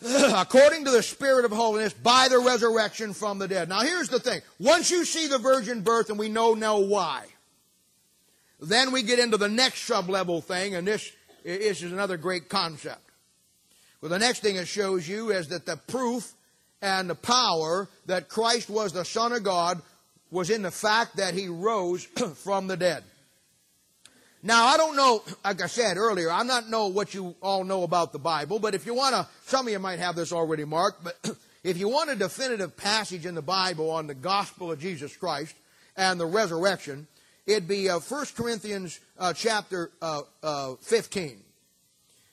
[0.04, 3.68] according to the Spirit of holiness, by the resurrection from the dead.
[3.68, 4.40] Now, here's the thing.
[4.60, 7.24] Once you see the virgin birth, and we know now why,
[8.60, 11.10] then we get into the next sub-level thing, and this,
[11.42, 13.10] this is another great concept.
[14.00, 16.34] Well, the next thing it shows you is that the proof
[16.80, 19.82] and the power that Christ was the Son of God
[20.30, 22.04] was in the fact that he rose
[22.36, 23.04] from the dead.
[24.42, 27.82] Now, I don't know, like I said earlier, I'm not know what you all know
[27.82, 30.64] about the Bible, but if you want to, some of you might have this already
[30.64, 31.18] marked, but
[31.64, 35.54] if you want a definitive passage in the Bible on the gospel of Jesus Christ
[35.96, 37.06] and the resurrection,
[37.46, 41.38] it'd be uh, 1 Corinthians uh, chapter uh, uh 15.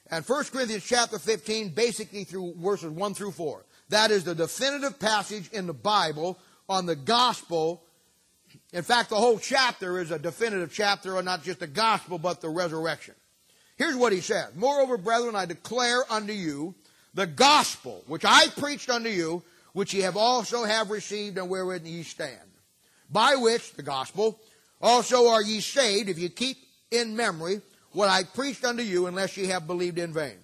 [0.10, 3.66] And 1 Corinthians chapter 15, basically through verses 1 through 4.
[3.90, 6.38] That is the definitive passage in the Bible
[6.70, 7.82] on the gospel
[8.74, 12.42] in fact, the whole chapter is a definitive chapter on not just the gospel, but
[12.42, 13.16] the resurrection.
[13.78, 14.48] Here's what he says.
[14.56, 16.76] Moreover, brethren, I declare unto you
[17.14, 19.44] the gospel, which I preached unto you,
[19.74, 22.40] which ye have also have received and wherein ye stand.
[23.10, 24.40] By which, the gospel,
[24.82, 26.58] also are ye saved, if ye keep
[26.92, 27.62] in memory
[27.92, 30.38] what I preached unto you, unless ye have believed in vain.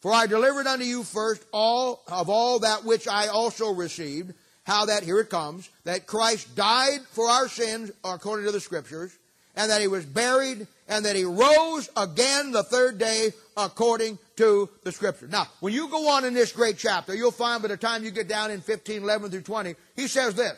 [0.00, 4.34] For I delivered unto you first all of all that which I also received,
[4.66, 9.16] how that, here it comes, that Christ died for our sins according to the scriptures,
[9.54, 14.68] and that he was buried, and that he rose again the third day according to
[14.82, 15.28] the scripture.
[15.28, 18.10] Now, when you go on in this great chapter, you'll find by the time you
[18.10, 20.56] get down in 15, 11 through 20, he says this.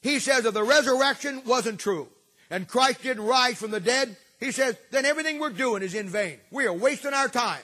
[0.00, 2.08] He says that the resurrection wasn't true,
[2.50, 6.08] and Christ didn't rise from the dead, he says, then everything we're doing is in
[6.08, 6.38] vain.
[6.50, 7.62] We are wasting our time.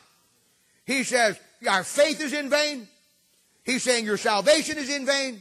[0.86, 1.38] He says,
[1.68, 2.88] our faith is in vain.
[3.64, 5.40] He's saying your salvation is in vain.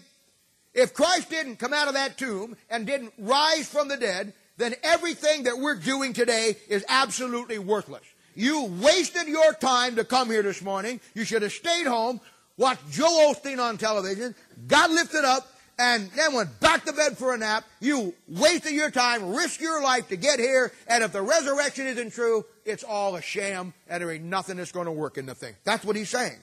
[0.74, 4.76] If Christ didn't come out of that tomb and didn't rise from the dead, then
[4.84, 8.04] everything that we're doing today is absolutely worthless.
[8.36, 11.02] You wasted your time to come here this morning.
[11.14, 12.22] You should have stayed home,
[12.58, 14.36] watched Joel Osteen on television,
[14.68, 15.48] got lifted up,
[15.78, 17.66] and then went back to bed for a nap.
[17.80, 22.12] You wasted your time, risked your life to get here, and if the resurrection isn't
[22.12, 25.36] true, it's all a sham, and there ain't nothing that's going to work in the
[25.36, 25.56] thing.
[25.64, 26.38] That's what he's saying.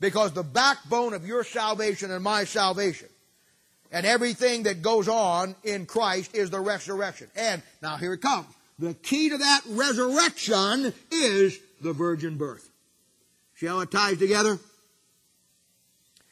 [0.00, 3.08] Because the backbone of your salvation and my salvation
[3.90, 7.28] and everything that goes on in Christ is the resurrection.
[7.34, 8.46] And now here it comes.
[8.78, 12.68] The key to that resurrection is the virgin birth.
[13.56, 14.58] See how it ties together?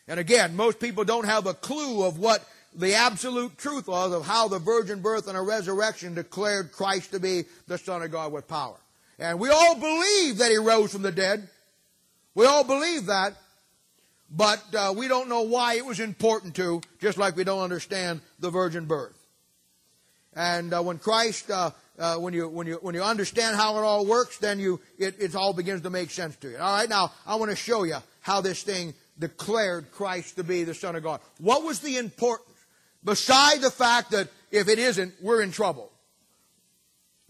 [0.06, 2.46] And again, most people don't have a clue of what
[2.76, 7.20] the absolute truth was of how the virgin birth and a resurrection declared Christ to
[7.20, 8.76] be the Son of God with power.
[9.18, 11.48] And we all believe that he rose from the dead.
[12.34, 13.32] We all believe that
[14.30, 18.20] but uh, we don't know why it was important to, just like we don't understand
[18.40, 19.16] the virgin birth.
[20.34, 23.80] And uh, when Christ, uh, uh, when you when you when you understand how it
[23.80, 26.58] all works, then you it, it all begins to make sense to you.
[26.58, 30.64] All right, now I want to show you how this thing declared Christ to be
[30.64, 31.20] the Son of God.
[31.38, 32.58] What was the importance
[33.02, 35.90] beside the fact that if it isn't, we're in trouble?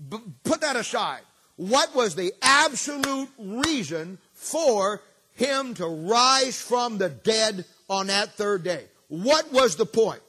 [0.09, 1.21] B- put that aside.
[1.55, 5.01] What was the absolute reason for
[5.37, 8.85] him to rise from the dead on that third day.
[9.09, 10.21] What was the point?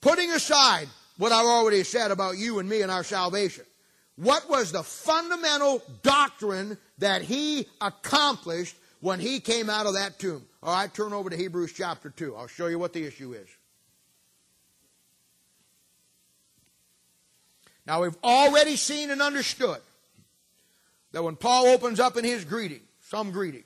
[0.00, 0.88] Putting aside
[1.18, 3.64] what I've already said about you and me and our salvation,
[4.16, 10.44] what was the fundamental doctrine that he accomplished when he came out of that tomb?
[10.62, 12.36] All right, turn over to Hebrews chapter 2.
[12.36, 13.48] I'll show you what the issue is.
[17.86, 19.80] Now, we've already seen and understood
[21.12, 23.64] that when Paul opens up in his greeting, some greeting,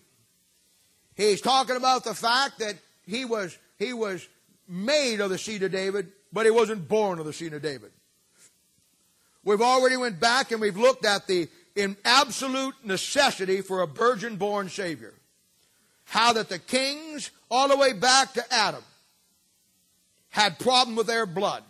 [1.14, 4.26] He's talking about the fact that he was, he was
[4.68, 7.92] made of the seed of David, but he wasn't born of the seed of David.
[9.44, 11.48] We've already went back and we've looked at the
[12.04, 15.14] absolute necessity for a virgin born Savior.
[16.06, 18.82] How that the kings, all the way back to Adam,
[20.30, 21.62] had problem with their blood.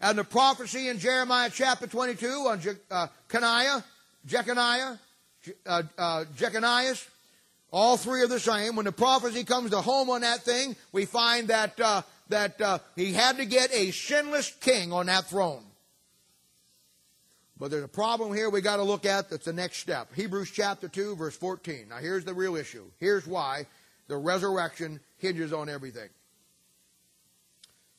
[0.00, 3.84] And the prophecy in Jeremiah chapter 22 on Je- uh, Jeconiah,
[4.26, 4.98] Jeconiah,
[5.66, 7.06] uh, uh, Jeconias,
[7.72, 8.76] all three are the same.
[8.76, 12.78] When the prophecy comes to home on that thing, we find that uh, that uh,
[12.96, 15.64] he had to get a sinless king on that throne.
[17.58, 20.12] But there's a problem here we got to look at that's the next step.
[20.14, 21.86] Hebrews chapter 2, verse 14.
[21.90, 22.84] Now here's the real issue.
[22.98, 23.66] Here's why
[24.08, 26.08] the resurrection hinges on everything.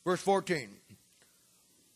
[0.04, 0.68] Verse 14.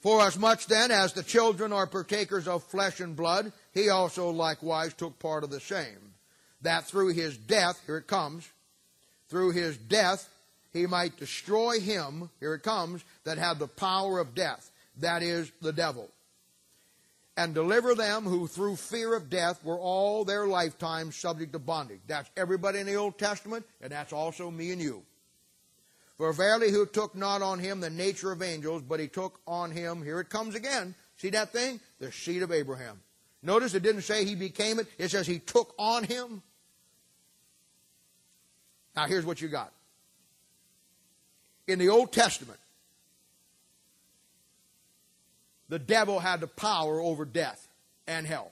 [0.00, 4.30] For as much then as the children are partakers of flesh and blood, he also
[4.30, 6.07] likewise took part of the same,
[6.62, 8.48] that through his death, here it comes,
[9.28, 10.28] through his death
[10.72, 15.50] he might destroy him, here it comes, that had the power of death, that is,
[15.62, 16.10] the devil
[17.38, 22.00] and deliver them who through fear of death were all their lifetime subject to bondage.
[22.08, 25.04] That's everybody in the Old Testament, and that's also me and you.
[26.16, 29.70] For verily who took not on him the nature of angels, but he took on
[29.70, 30.96] him, here it comes again.
[31.16, 31.78] See that thing?
[32.00, 33.00] The seed of Abraham.
[33.40, 36.42] Notice it didn't say he became it, it says he took on him.
[38.98, 39.72] Now here's what you got.
[41.68, 42.58] In the Old Testament,
[45.68, 47.68] the devil had the power over death
[48.08, 48.50] and hell.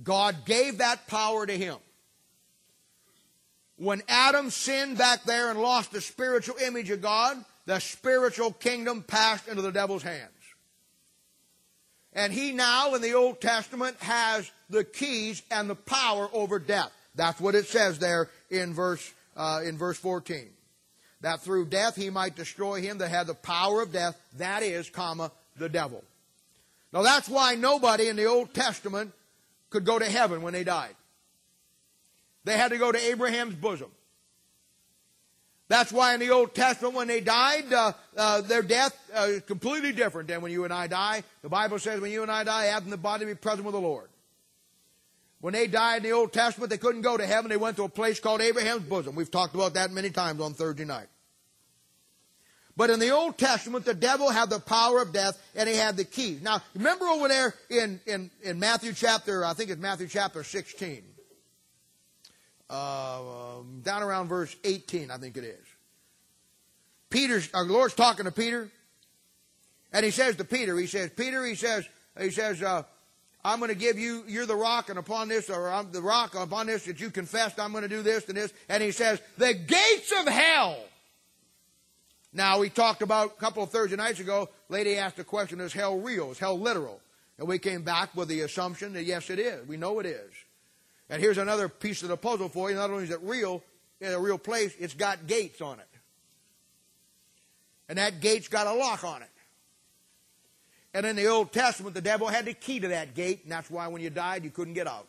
[0.00, 1.78] God gave that power to him.
[3.78, 9.02] When Adam sinned back there and lost the spiritual image of God, the spiritual kingdom
[9.02, 10.30] passed into the devil's hands.
[12.12, 16.92] And he now, in the Old Testament, has the keys and the power over death.
[17.14, 20.50] That's what it says there in verse, uh, in verse 14
[21.24, 24.90] that through death he might destroy him that had the power of death, that is,
[24.90, 26.04] comma, the devil.
[26.92, 29.12] Now that's why nobody in the Old Testament
[29.70, 30.94] could go to heaven when they died.
[32.44, 33.90] They had to go to Abraham's bosom.
[35.68, 39.42] That's why in the Old Testament, when they died, uh, uh, their death uh, is
[39.42, 41.24] completely different than when you and I die.
[41.40, 43.80] The Bible says when you and I die, have the body be present with the
[43.80, 44.08] Lord.
[45.44, 47.50] When they died in the Old Testament, they couldn't go to heaven.
[47.50, 49.14] They went to a place called Abraham's bosom.
[49.14, 51.08] We've talked about that many times on Thursday night.
[52.78, 55.98] But in the Old Testament, the devil had the power of death and he had
[55.98, 56.40] the keys.
[56.40, 61.02] Now, remember over there in, in, in Matthew chapter, I think it's Matthew chapter 16.
[62.70, 65.66] Uh, um, down around verse 18, I think it is.
[67.10, 68.70] Peter's, our Lord's talking to Peter.
[69.92, 71.86] And he says to Peter, he says, Peter, he says,
[72.18, 72.84] he says, uh,
[73.44, 76.34] I'm going to give you, you're the rock, and upon this, or I'm the rock
[76.34, 78.52] upon this that you confessed, I'm going to do this and this.
[78.68, 80.78] And he says, the gates of hell
[82.36, 85.72] now, we talked about a couple of Thursday nights ago, lady asked a question, is
[85.72, 86.32] hell real?
[86.32, 87.00] Is hell literal?
[87.38, 89.66] And we came back with the assumption that yes, it is.
[89.68, 90.32] We know it is.
[91.08, 92.76] And here's another piece of the puzzle for you.
[92.76, 93.62] Not only is it real,
[94.00, 95.88] in a real place, it's got gates on it.
[97.88, 99.28] And that gate's got a lock on it.
[100.94, 103.68] And in the Old Testament, the devil had the key to that gate, and that's
[103.68, 105.08] why when you died, you couldn't get out.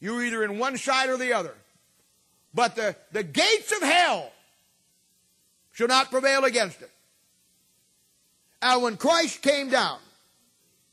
[0.00, 1.54] You were either in one side or the other.
[2.52, 4.30] But the, the gates of hell
[5.72, 6.90] shall not prevail against it.
[8.60, 9.98] And when Christ came down,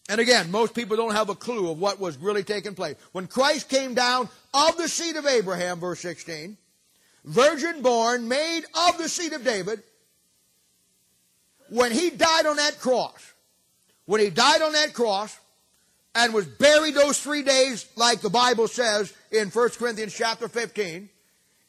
[0.08, 2.96] and again, most people don't have a clue of what was really taking place.
[3.12, 6.58] When Christ came down of the seed of Abraham, verse 16,
[7.26, 9.84] virgin born, made of the seed of David,
[11.70, 13.34] when he died on that cross,
[14.06, 15.38] when he died on that cross
[16.16, 21.10] and was buried those three days, like the Bible says in 1 Corinthians chapter 15,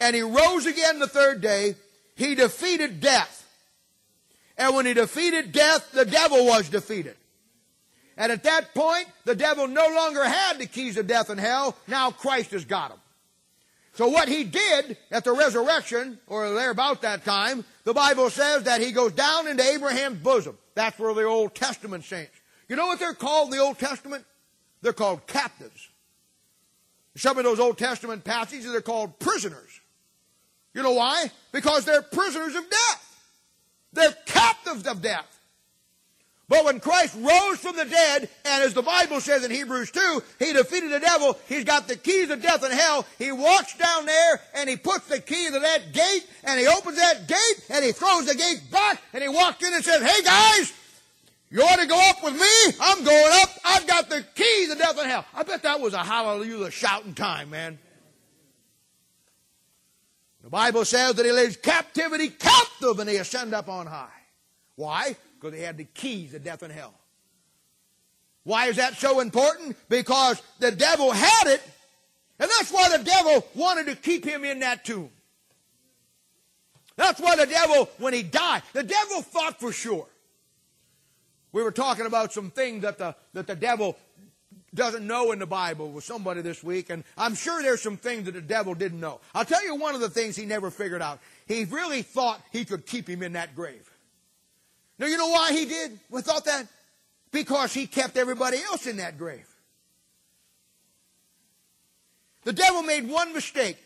[0.00, 1.74] and he rose again the third day,
[2.16, 3.36] he defeated death.
[4.56, 7.16] And when he defeated death, the devil was defeated.
[8.16, 11.76] And at that point, the devil no longer had the keys of death and hell.
[11.86, 12.98] Now Christ has got them.
[13.94, 18.64] So what he did at the resurrection, or there about that time, the Bible says
[18.64, 20.56] that he goes down into Abraham's bosom.
[20.74, 22.32] That's where the Old Testament saints.
[22.68, 24.24] You know what they're called in the Old Testament?
[24.80, 25.88] They're called captives.
[27.16, 29.80] Some of those Old Testament passages, they're called prisoners.
[30.72, 31.30] You know why?
[31.50, 33.30] Because they're prisoners of death.
[33.92, 35.39] They're captives of death.
[36.50, 40.22] But when Christ rose from the dead, and as the Bible says in Hebrews 2,
[40.40, 44.04] he defeated the devil, he's got the keys of death and hell, he walks down
[44.04, 47.84] there and he puts the key to that gate and he opens that gate and
[47.84, 50.72] he throws the gate back and he walks in and says, Hey guys,
[51.50, 52.74] you want to go up with me?
[52.80, 53.50] I'm going up.
[53.64, 55.24] I've got the keys of death and hell.
[55.32, 57.78] I bet that was a hallelujah shouting time, man.
[60.42, 64.08] The Bible says that he leads captivity captive and he ascend up on high.
[64.74, 65.14] Why?
[65.40, 66.94] Because he had the keys of death and hell.
[68.44, 69.76] Why is that so important?
[69.88, 71.62] Because the devil had it,
[72.38, 75.10] and that's why the devil wanted to keep him in that tomb.
[76.96, 80.06] That's why the devil, when he died, the devil thought for sure.
[81.52, 83.96] We were talking about some things that the, that the devil
[84.74, 88.26] doesn't know in the Bible with somebody this week, and I'm sure there's some things
[88.26, 89.20] that the devil didn't know.
[89.34, 91.18] I'll tell you one of the things he never figured out.
[91.46, 93.89] He really thought he could keep him in that grave.
[95.00, 95.98] Now, you know why he did?
[96.10, 96.66] We thought that?
[97.32, 99.46] Because he kept everybody else in that grave.
[102.44, 103.78] The devil made one mistake.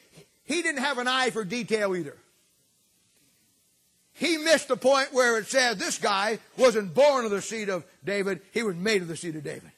[0.43, 2.17] He didn't have an eye for detail either.
[4.15, 7.85] He missed the point where it said this guy wasn't born of the seed of
[8.05, 9.71] David, he was made of the seed of David.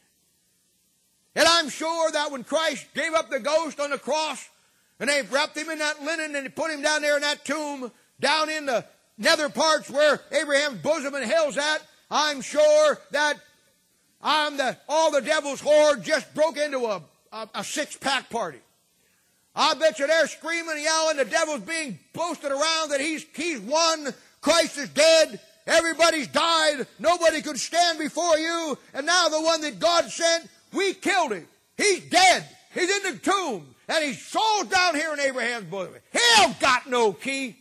[1.35, 4.47] And I'm sure that when Christ gave up the ghost on the cross,
[4.99, 7.91] and they wrapped him in that linen and put him down there in that tomb,
[8.21, 8.85] down in the
[9.19, 13.39] nether parts where Abraham's bosom and hell's at, I'm sure that
[14.23, 17.03] I'm the, all the devil's horde just broke into a,
[17.33, 18.59] a, a six pack party.
[19.55, 21.17] I bet you they're screaming and yelling.
[21.17, 24.13] The devil's being boasted around that he's, he's won.
[24.43, 25.41] Christ is dead.
[25.67, 26.87] Everybody's died.
[26.99, 28.79] Nobody could stand before you.
[28.93, 31.47] And now the one that God sent, we killed him.
[31.77, 32.47] He's dead.
[32.75, 33.75] He's in the tomb.
[33.89, 35.95] And he's sold down here in Abraham's bosom.
[36.13, 37.57] Hell got no key.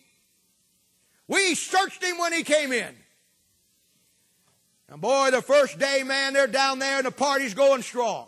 [1.27, 2.93] We searched him when he came in.
[4.89, 8.27] And boy, the first day, man, they're down there and the party's going strong.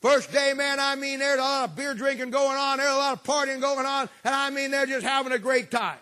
[0.00, 2.96] First day, man, I mean, there's a lot of beer drinking going on, there's a
[2.96, 5.98] lot of partying going on, and I mean, they're just having a great time.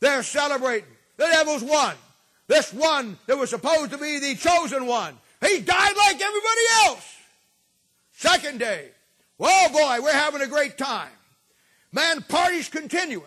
[0.00, 0.88] They're celebrating.
[1.16, 1.94] The devil's won.
[2.48, 7.14] This one that was supposed to be the chosen one, he died like everybody else.
[8.12, 8.90] Second day,
[9.38, 11.10] well, boy, we're having a great time.
[11.92, 13.22] Man, party's continuing.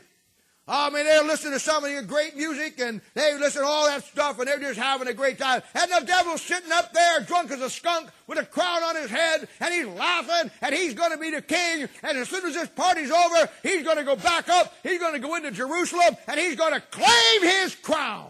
[0.72, 3.68] Oh, I mean, they're listening to some of your great music and they listen to
[3.68, 5.64] all that stuff and they're just having a great time.
[5.74, 9.10] And the devil's sitting up there drunk as a skunk with a crown on his
[9.10, 11.90] head and he's laughing and he's going to be the king.
[12.04, 14.72] And as soon as this party's over, he's going to go back up.
[14.84, 18.30] He's going to go into Jerusalem and he's going to claim his crown.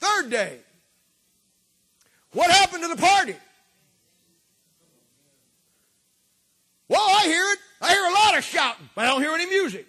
[0.00, 0.58] Third day.
[2.32, 3.36] What happened to the party?
[6.88, 7.58] Well, I hear it.
[7.80, 9.86] I hear a lot of shouting, but I don't hear any music.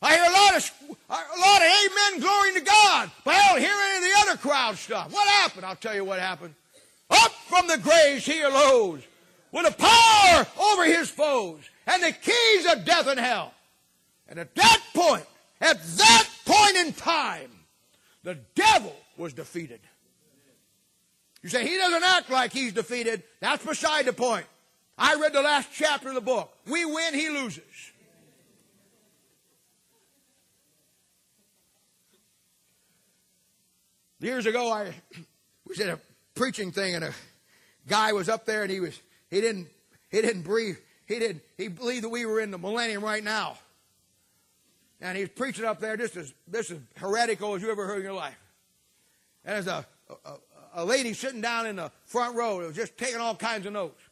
[0.00, 0.72] I hear a lot of
[1.10, 4.38] a lot of amen, glory to God, but I don't hear any of the other
[4.38, 5.12] crowd stuff.
[5.12, 5.66] What happened?
[5.66, 6.54] I'll tell you what happened.
[7.10, 9.02] Up from the graves he arose
[9.50, 13.52] with a power over his foes and the keys of death and hell.
[14.28, 15.24] And at that point,
[15.60, 17.50] at that point in time,
[18.22, 19.80] the devil was defeated.
[21.42, 23.22] You say he doesn't act like he's defeated.
[23.40, 24.46] That's beside the point.
[24.98, 26.52] I read the last chapter of the book.
[26.66, 27.62] We win, he loses.
[34.20, 34.92] Years ago, I
[35.66, 36.00] was at a
[36.34, 37.12] preaching thing, and a
[37.86, 39.00] guy was up there, and he was
[39.30, 39.68] he didn't
[40.10, 40.76] he didn't breathe
[41.06, 43.58] he didn't he believed that we were in the millennium right now,
[45.00, 47.98] and he was preaching up there just as this is heretical as you ever heard
[47.98, 48.38] in your life.
[49.44, 49.86] And there's a,
[50.24, 50.34] a,
[50.74, 53.72] a lady sitting down in the front row that was just taking all kinds of
[53.72, 54.02] notes.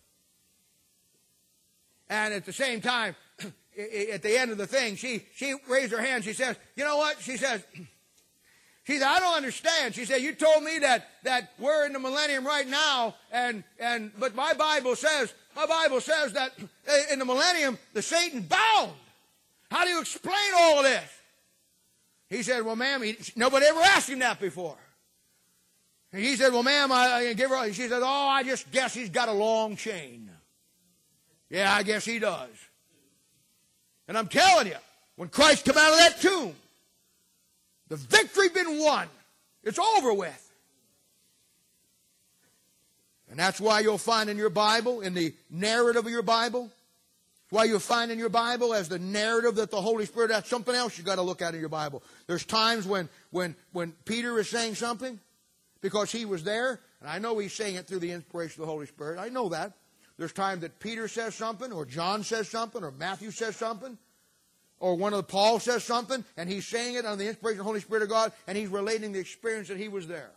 [2.09, 6.01] And at the same time, at the end of the thing, she, she raised her
[6.01, 6.25] hand.
[6.25, 7.21] She says, You know what?
[7.21, 7.65] She says,
[8.87, 9.97] she said, I don't understand.
[9.97, 14.13] She said, you told me that, that we're in the millennium right now, and, and,
[14.17, 16.53] but my Bible says, my Bible says that
[17.11, 18.93] in the millennium, the Satan bound.
[19.73, 21.11] How do you explain all of this?
[22.31, 24.77] He said, well, ma'am, he, nobody ever asked him that before.
[26.13, 28.95] And he said, well, ma'am, I, I give her, she said, oh, I just guess
[28.95, 30.31] he's got a long chain.
[31.51, 32.51] Yeah, I guess he does.
[34.07, 34.77] And I'm telling you,
[35.17, 36.55] when Christ come out of that tomb,
[37.89, 39.09] the victory been won.
[39.63, 40.43] It's over with.
[43.29, 46.71] And that's why you'll find in your Bible, in the narrative of your Bible,
[47.51, 50.75] why you'll find in your Bible as the narrative that the Holy Spirit, that's something
[50.75, 52.03] else you've got to look at in your Bible.
[52.27, 55.19] There's times when, when, when Peter is saying something
[55.81, 58.73] because he was there, and I know he's saying it through the inspiration of the
[58.73, 59.19] Holy Spirit.
[59.19, 59.73] I know that.
[60.19, 63.99] There's times that Peter says something, or John says something, or Matthew says something,
[64.79, 67.65] or one of the Paul says something and he's saying it under the inspiration of
[67.65, 70.33] the Holy Spirit of God and he's relating the experience that he was there.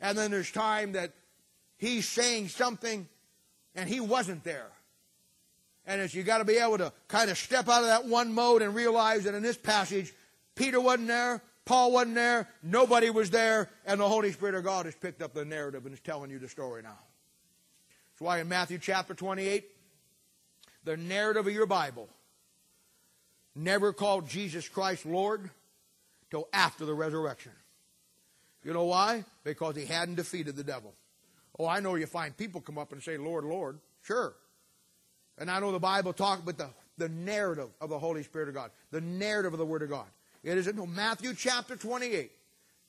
[0.00, 1.12] And then there's time that
[1.76, 3.08] he's saying something
[3.74, 4.70] and he wasn't there.
[5.86, 8.32] And it's you got to be able to kind of step out of that one
[8.32, 10.12] mode and realize that in this passage,
[10.54, 14.86] Peter wasn't there, Paul wasn't there, nobody was there, and the Holy Spirit of God
[14.86, 16.98] has picked up the narrative and is telling you the story now.
[18.12, 19.64] That's why in Matthew chapter 28,
[20.84, 22.08] the narrative of your Bible
[23.56, 25.50] never called Jesus Christ Lord
[26.30, 27.52] till after the resurrection.
[28.64, 29.24] You know why?
[29.44, 30.92] Because he hadn't defeated the devil.
[31.58, 33.78] Oh, I know you find people come up and say, Lord, Lord.
[34.02, 34.34] Sure.
[35.38, 36.68] And I know the Bible talks about the,
[36.98, 40.06] the narrative of the Holy Spirit of God, the narrative of the Word of God.
[40.42, 42.30] It is in Matthew chapter 28,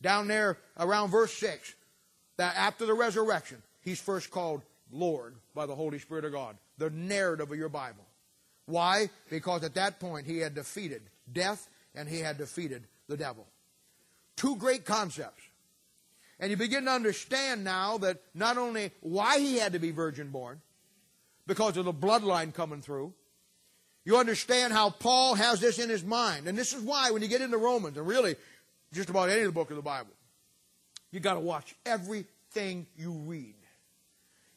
[0.01, 1.75] down there around verse 6,
[2.37, 4.61] that after the resurrection, he's first called
[4.91, 8.06] Lord by the Holy Spirit of God, the narrative of your Bible.
[8.67, 9.09] Why?
[9.29, 13.47] Because at that point he had defeated death and he had defeated the devil.
[14.35, 15.41] Two great concepts.
[16.39, 20.29] And you begin to understand now that not only why he had to be virgin
[20.29, 20.61] born,
[21.47, 23.13] because of the bloodline coming through,
[24.05, 26.47] you understand how Paul has this in his mind.
[26.47, 28.35] And this is why when you get into Romans, and really
[28.93, 30.11] just about any of the book of the Bible,
[31.11, 33.55] you got to watch everything you read.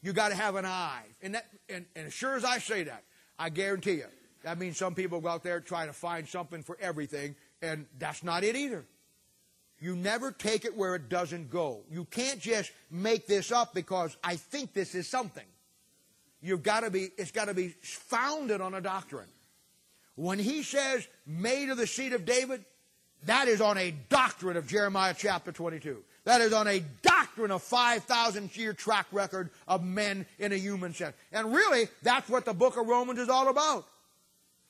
[0.03, 1.05] You got to have an eye.
[1.23, 3.05] And, that, and, and as sure as I say that,
[3.41, 4.07] I guarantee you,
[4.43, 8.23] that means some people go out there trying to find something for everything, and that's
[8.23, 8.85] not it either.
[9.81, 11.81] You never take it where it doesn't go.
[11.91, 15.47] You can't just make this up because I think this is something.
[16.43, 19.29] You've got to be, it's got to be founded on a doctrine.
[20.17, 22.63] When he says, made of the seed of David,
[23.25, 26.05] that is on a doctrine of Jeremiah chapter 22.
[26.25, 30.93] That is on a doctrine of 5,000 year track record of men in a human
[30.93, 31.17] sense.
[31.33, 33.87] And really, that's what the book of Romans is all about.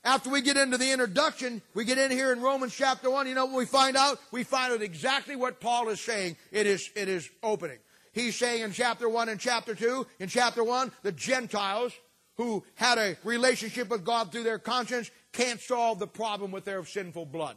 [0.02, 3.34] After we get into the introduction, we get in here in Romans chapter 1, you
[3.34, 4.18] know what we find out?
[4.30, 7.78] We find out exactly what Paul is saying it is, it is opening.
[8.12, 11.92] He's saying in chapter 1 and chapter 2, in chapter 1, the Gentiles
[12.36, 16.84] who had a relationship with God through their conscience can't solve the problem with their
[16.84, 17.56] sinful blood.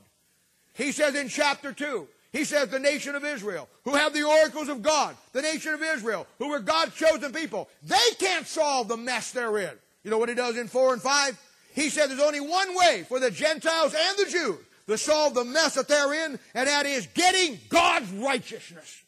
[0.74, 4.68] He says in chapter 2, he says the nation of Israel, who have the oracles
[4.68, 8.98] of God, the nation of Israel, who were God's chosen people, they can't solve the
[8.98, 9.72] mess they're in.
[10.04, 11.40] You know what he does in 4 and 5?
[11.74, 14.58] He said there's only one way for the Gentiles and the Jews
[14.88, 19.02] to solve the mess that they're in, and that is getting God's righteousness.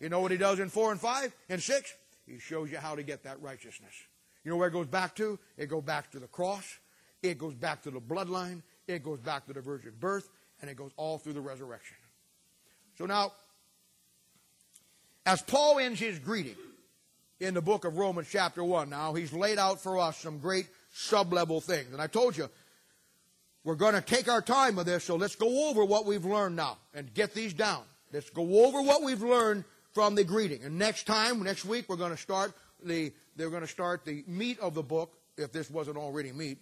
[0.00, 1.94] You know what he does in 4 and 5 and 6?
[2.26, 3.94] He shows you how to get that righteousness.
[4.44, 5.38] You know where it goes back to?
[5.56, 6.78] It goes back to the cross.
[7.22, 8.62] It goes back to the bloodline.
[8.88, 10.28] It goes back to the virgin birth.
[10.60, 11.96] And it goes all through the resurrection.
[13.02, 13.32] So now,
[15.26, 16.54] as Paul ends his greeting
[17.40, 20.68] in the book of Romans, chapter 1, now he's laid out for us some great
[20.92, 21.92] sub-level things.
[21.92, 22.48] And I told you,
[23.64, 26.54] we're going to take our time with this, so let's go over what we've learned
[26.54, 27.82] now and get these down.
[28.12, 30.62] Let's go over what we've learned from the greeting.
[30.62, 32.52] And next time, next week, we're going to start
[32.84, 36.58] the they're going to start the meat of the book, if this wasn't already meat.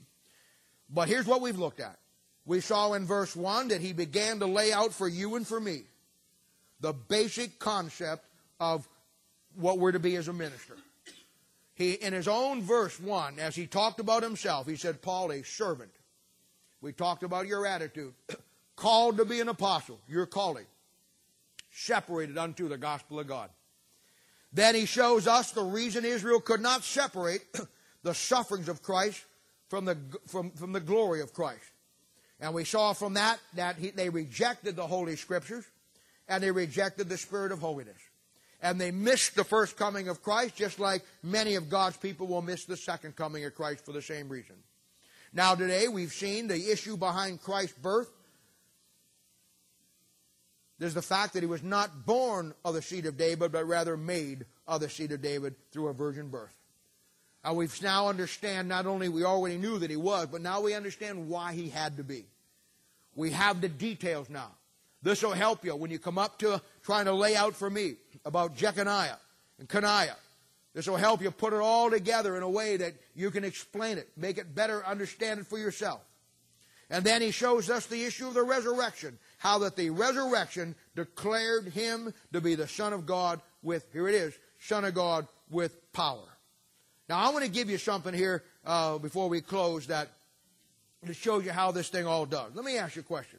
[0.88, 1.98] But here's what we've looked at.
[2.46, 5.60] We saw in verse 1 that he began to lay out for you and for
[5.60, 5.82] me
[6.80, 8.24] the basic concept
[8.58, 8.88] of
[9.56, 10.76] what we're to be as a minister.
[11.74, 15.42] He, in his own verse 1, as he talked about himself, he said, Paul, a
[15.42, 15.90] servant.
[16.82, 18.12] We talked about your attitude.
[18.76, 20.66] Called to be an apostle, your calling.
[21.70, 23.50] Separated unto the gospel of God.
[24.52, 27.42] Then he shows us the reason Israel could not separate
[28.02, 29.24] the sufferings of Christ
[29.68, 29.96] from the,
[30.26, 31.64] from, from the glory of Christ.
[32.40, 35.64] And we saw from that that he, they rejected the Holy Scriptures
[36.30, 37.98] and they rejected the Spirit of holiness
[38.62, 42.42] and they missed the first coming of Christ, just like many of God's people will
[42.42, 44.54] miss the second coming of Christ for the same reason.
[45.32, 48.10] Now, today, we've seen the issue behind Christ's birth.
[50.78, 53.96] There's the fact that he was not born of the seed of David, but rather
[53.96, 56.54] made of the seed of David through a virgin birth.
[57.42, 60.74] And we now understand not only we already knew that he was, but now we
[60.74, 62.26] understand why he had to be.
[63.14, 64.50] We have the details now.
[65.02, 67.94] This will help you when you come up to trying to lay out for me
[68.24, 69.16] about Jeconiah
[69.58, 70.16] and Coniah.
[70.74, 73.98] This will help you put it all together in a way that you can explain
[73.98, 76.00] it, make it better, understand it for yourself.
[76.90, 81.68] And then he shows us the issue of the resurrection, how that the resurrection declared
[81.68, 85.92] him to be the Son of God with, here it is, Son of God with
[85.92, 86.26] power.
[87.08, 90.08] Now I want to give you something here uh, before we close that
[91.06, 92.54] to show you how this thing all does.
[92.54, 93.38] Let me ask you a question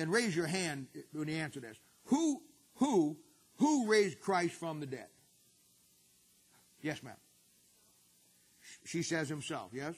[0.00, 1.76] and raise your hand when you answer this.
[2.06, 2.40] Who,
[2.76, 3.18] who,
[3.58, 5.06] who raised Christ from the dead?
[6.82, 7.14] Yes, ma'am.
[8.86, 9.94] She says himself, yes?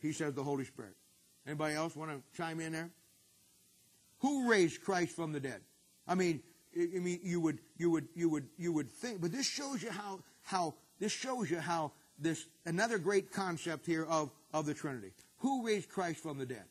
[0.00, 0.94] He says the Holy Spirit.
[1.46, 2.90] Anybody else want to chime in there?
[4.18, 5.60] Who raised Christ from the dead?
[6.08, 6.42] I mean,
[6.76, 9.90] I mean, you would, you would, you would, you would think, but this shows you
[9.90, 15.12] how, how, this shows you how this, another great concept here of, of the Trinity.
[15.38, 16.64] Who raised Christ from the dead?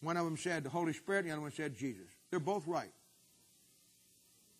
[0.00, 2.06] One of them said the Holy Spirit, the other one said Jesus.
[2.30, 2.92] They're both right.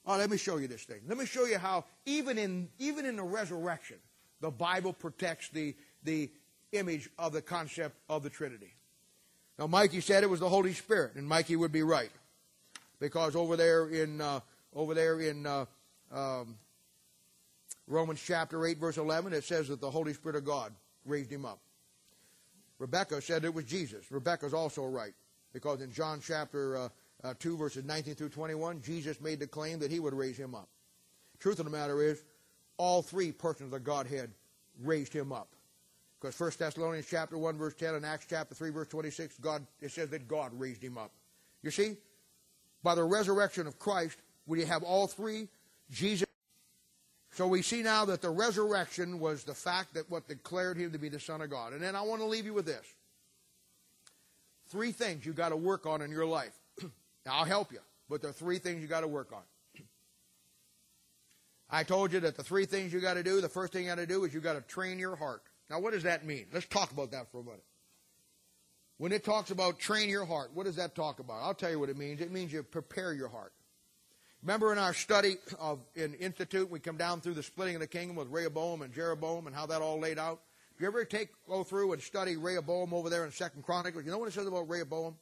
[0.05, 1.01] Oh, let me show you this thing.
[1.07, 3.99] Let me show you how even in even in the resurrection,
[4.41, 6.31] the Bible protects the the
[6.73, 8.75] image of the concept of the Trinity.
[9.59, 12.11] Now, Mikey said it was the Holy Spirit, and Mikey would be right,
[13.01, 14.41] because over there in uh,
[14.75, 15.67] over there in uh,
[16.11, 16.57] um,
[17.87, 20.73] Romans chapter eight, verse eleven, it says that the Holy Spirit of God
[21.05, 21.59] raised him up.
[22.79, 24.11] Rebecca said it was Jesus.
[24.11, 25.13] Rebecca's also right.
[25.53, 26.89] Because in John chapter uh,
[27.25, 30.55] uh, 2, verses 19 through 21, Jesus made the claim that he would raise him
[30.55, 30.69] up.
[31.41, 32.23] Truth of the matter is,
[32.77, 34.31] all three persons of Godhead
[34.83, 35.49] raised him up.
[36.21, 39.93] Because 1 Thessalonians chapter 1, verse 10, and Acts chapter 3, verse 26, God, it
[39.93, 41.13] says that God raised him up.
[41.63, 41.97] You see,
[42.83, 45.49] by the resurrection of Christ, we have all three,
[45.91, 46.27] Jesus.
[47.33, 50.99] So we see now that the resurrection was the fact that what declared him to
[50.99, 51.73] be the Son of God.
[51.73, 52.85] And then I want to leave you with this.
[54.69, 56.57] Three things you got to work on in your life.
[57.29, 59.43] I'll help you, but there are three things you got to work on.
[61.71, 63.91] I told you that the three things you got to do, the first thing you
[63.91, 65.43] got to do is you got to train your heart.
[65.71, 66.47] Now, what does that mean?
[66.53, 67.65] Let's talk about that for a minute.
[68.99, 71.43] When it talks about train your heart, what does that talk about?
[71.43, 72.21] I'll tell you what it means.
[72.21, 73.53] It means you prepare your heart.
[74.43, 77.87] Remember in our study of in Institute, we come down through the splitting of the
[77.87, 80.41] kingdom with Rehoboam and Jeroboam and how that all laid out.
[80.79, 84.13] If you ever take go through and study Rehoboam over there in Second Chronicles, you
[84.13, 85.17] know what it says about Rehoboam?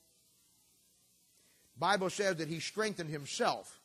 [1.78, 3.80] Bible says that he strengthened himself.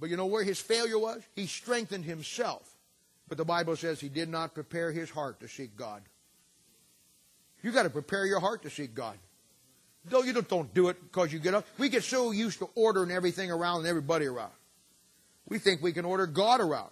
[0.00, 1.22] But you know where his failure was?
[1.36, 2.68] He strengthened himself.
[3.28, 6.02] But the Bible says he did not prepare his heart to seek God.
[7.62, 9.18] You got to prepare your heart to seek God.
[10.10, 11.64] No, you don't, don't do it because you get up.
[11.78, 14.50] We get so used to ordering everything around and everybody around.
[15.48, 16.90] We think we can order God around.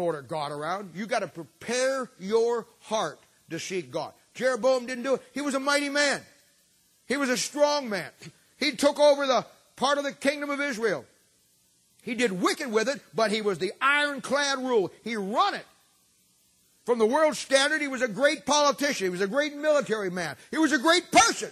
[0.00, 0.92] Order God around.
[0.94, 3.18] You got to prepare your heart
[3.50, 4.12] to seek God.
[4.34, 5.22] Jeroboam didn't do it.
[5.32, 6.20] He was a mighty man.
[7.06, 8.10] He was a strong man.
[8.58, 9.46] He took over the
[9.76, 11.04] part of the kingdom of Israel.
[12.02, 14.92] He did wicked with it, but he was the ironclad rule.
[15.02, 15.66] He run it.
[16.84, 19.06] From the world standard, he was a great politician.
[19.06, 20.36] He was a great military man.
[20.52, 21.50] He was a great person.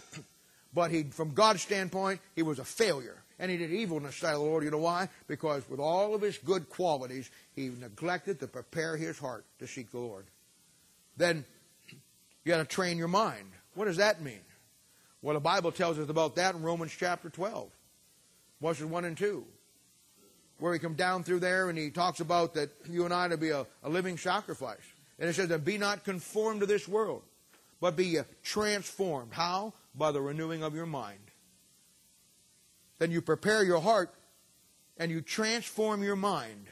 [0.75, 3.23] But he, from God's standpoint, he was a failure.
[3.39, 4.65] And he did evil in the sight of the Lord.
[4.65, 5.09] You know why?
[5.27, 9.91] Because with all of his good qualities, he neglected to prepare his heart to seek
[9.91, 10.25] the Lord.
[11.17, 11.45] Then
[11.91, 13.51] you got to train your mind.
[13.75, 14.41] What does that mean?
[15.23, 17.71] Well, the Bible tells us about that in Romans chapter 12,
[18.61, 19.45] verses 1 and 2
[20.59, 23.37] where he comes down through there and he talks about that you and I to
[23.37, 24.79] be a, a living sacrifice.
[25.19, 27.23] And it says that be not conformed to this world,
[27.81, 29.33] but be transformed.
[29.33, 29.73] How?
[29.95, 31.21] By the renewing of your mind.
[32.99, 34.13] Then you prepare your heart
[34.97, 36.67] and you transform your mind.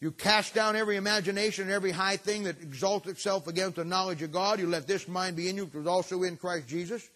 [0.00, 4.22] You cast down every imagination and every high thing that exalts itself against the knowledge
[4.22, 4.60] of God.
[4.60, 7.08] You let this mind be in you, which was also in Christ Jesus.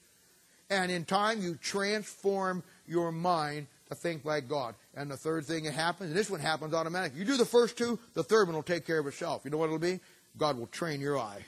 [0.68, 4.74] And in time, you transform your mind to think like God.
[4.94, 7.20] And the third thing that happens, and this one happens automatically.
[7.20, 9.42] You do the first two, the third one will take care of itself.
[9.44, 10.00] You know what it'll be?
[10.36, 11.44] God will train your eye.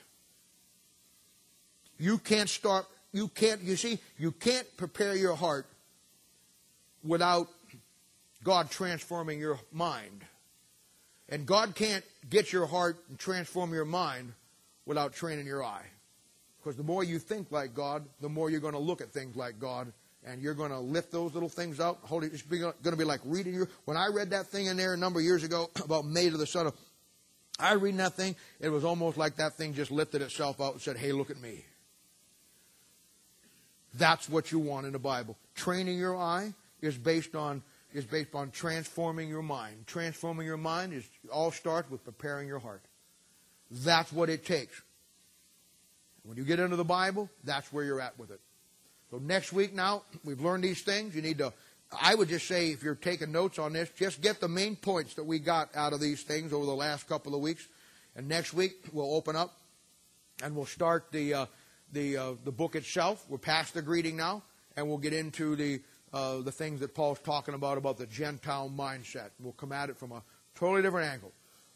[1.98, 5.66] You can't start, you can't, you see, you can't prepare your heart
[7.04, 7.46] without
[8.42, 10.24] God transforming your mind.
[11.28, 14.32] And God can't get your heart and transform your mind
[14.84, 15.86] without training your eye.
[16.58, 19.36] Because the more you think like God, the more you're going to look at things
[19.36, 19.92] like God
[20.26, 22.00] and you're going to lift those little things out.
[22.02, 23.68] Holy, it's going to be like reading your.
[23.84, 26.40] When I read that thing in there a number of years ago about made of
[26.40, 26.74] the son of,
[27.60, 30.82] I read that thing, it was almost like that thing just lifted itself out and
[30.82, 31.64] said, "Hey, look at me."
[33.96, 35.36] That's what you want in the Bible.
[35.54, 37.62] Training your eye is based on
[37.94, 39.86] is based on transforming your mind.
[39.86, 42.82] Transforming your mind is all starts with preparing your heart.
[43.70, 44.82] That's what it takes.
[46.24, 48.40] When you get into the Bible, that's where you're at with it.
[49.10, 51.14] So next week now, we've learned these things.
[51.14, 51.52] You need to,
[51.92, 55.14] I would just say, if you're taking notes on this, just get the main points
[55.14, 57.68] that we got out of these things over the last couple of weeks.
[58.16, 59.56] And next week, we'll open up
[60.42, 61.46] and we'll start the, uh,
[61.94, 63.24] the, uh, the book itself.
[63.28, 64.42] We're past the greeting now,
[64.76, 65.80] and we'll get into the,
[66.12, 69.30] uh, the things that Paul's talking about, about the Gentile mindset.
[69.40, 70.22] We'll come at it from a
[70.56, 71.32] totally different angle.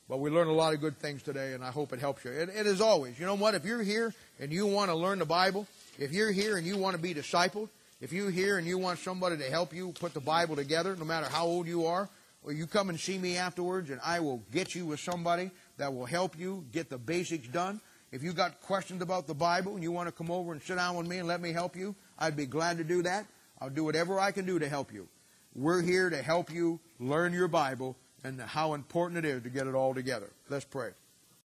[0.09, 2.33] But we learned a lot of good things today, and I hope it helps you.
[2.33, 3.55] And, and as always, you know what?
[3.55, 5.67] If you're here and you want to learn the Bible,
[5.99, 7.69] if you're here and you want to be discipled,
[8.01, 11.05] if you're here and you want somebody to help you put the Bible together, no
[11.05, 12.09] matter how old you are,
[12.43, 15.93] well, you come and see me afterwards, and I will get you with somebody that
[15.93, 17.81] will help you get the basics done.
[18.11, 20.77] If you got questions about the Bible and you want to come over and sit
[20.77, 23.27] down with me and let me help you, I'd be glad to do that.
[23.61, 25.09] I'll do whatever I can do to help you.
[25.55, 29.67] We're here to help you learn your Bible and how important it is to get
[29.67, 30.31] it all together.
[30.49, 30.91] Let's pray.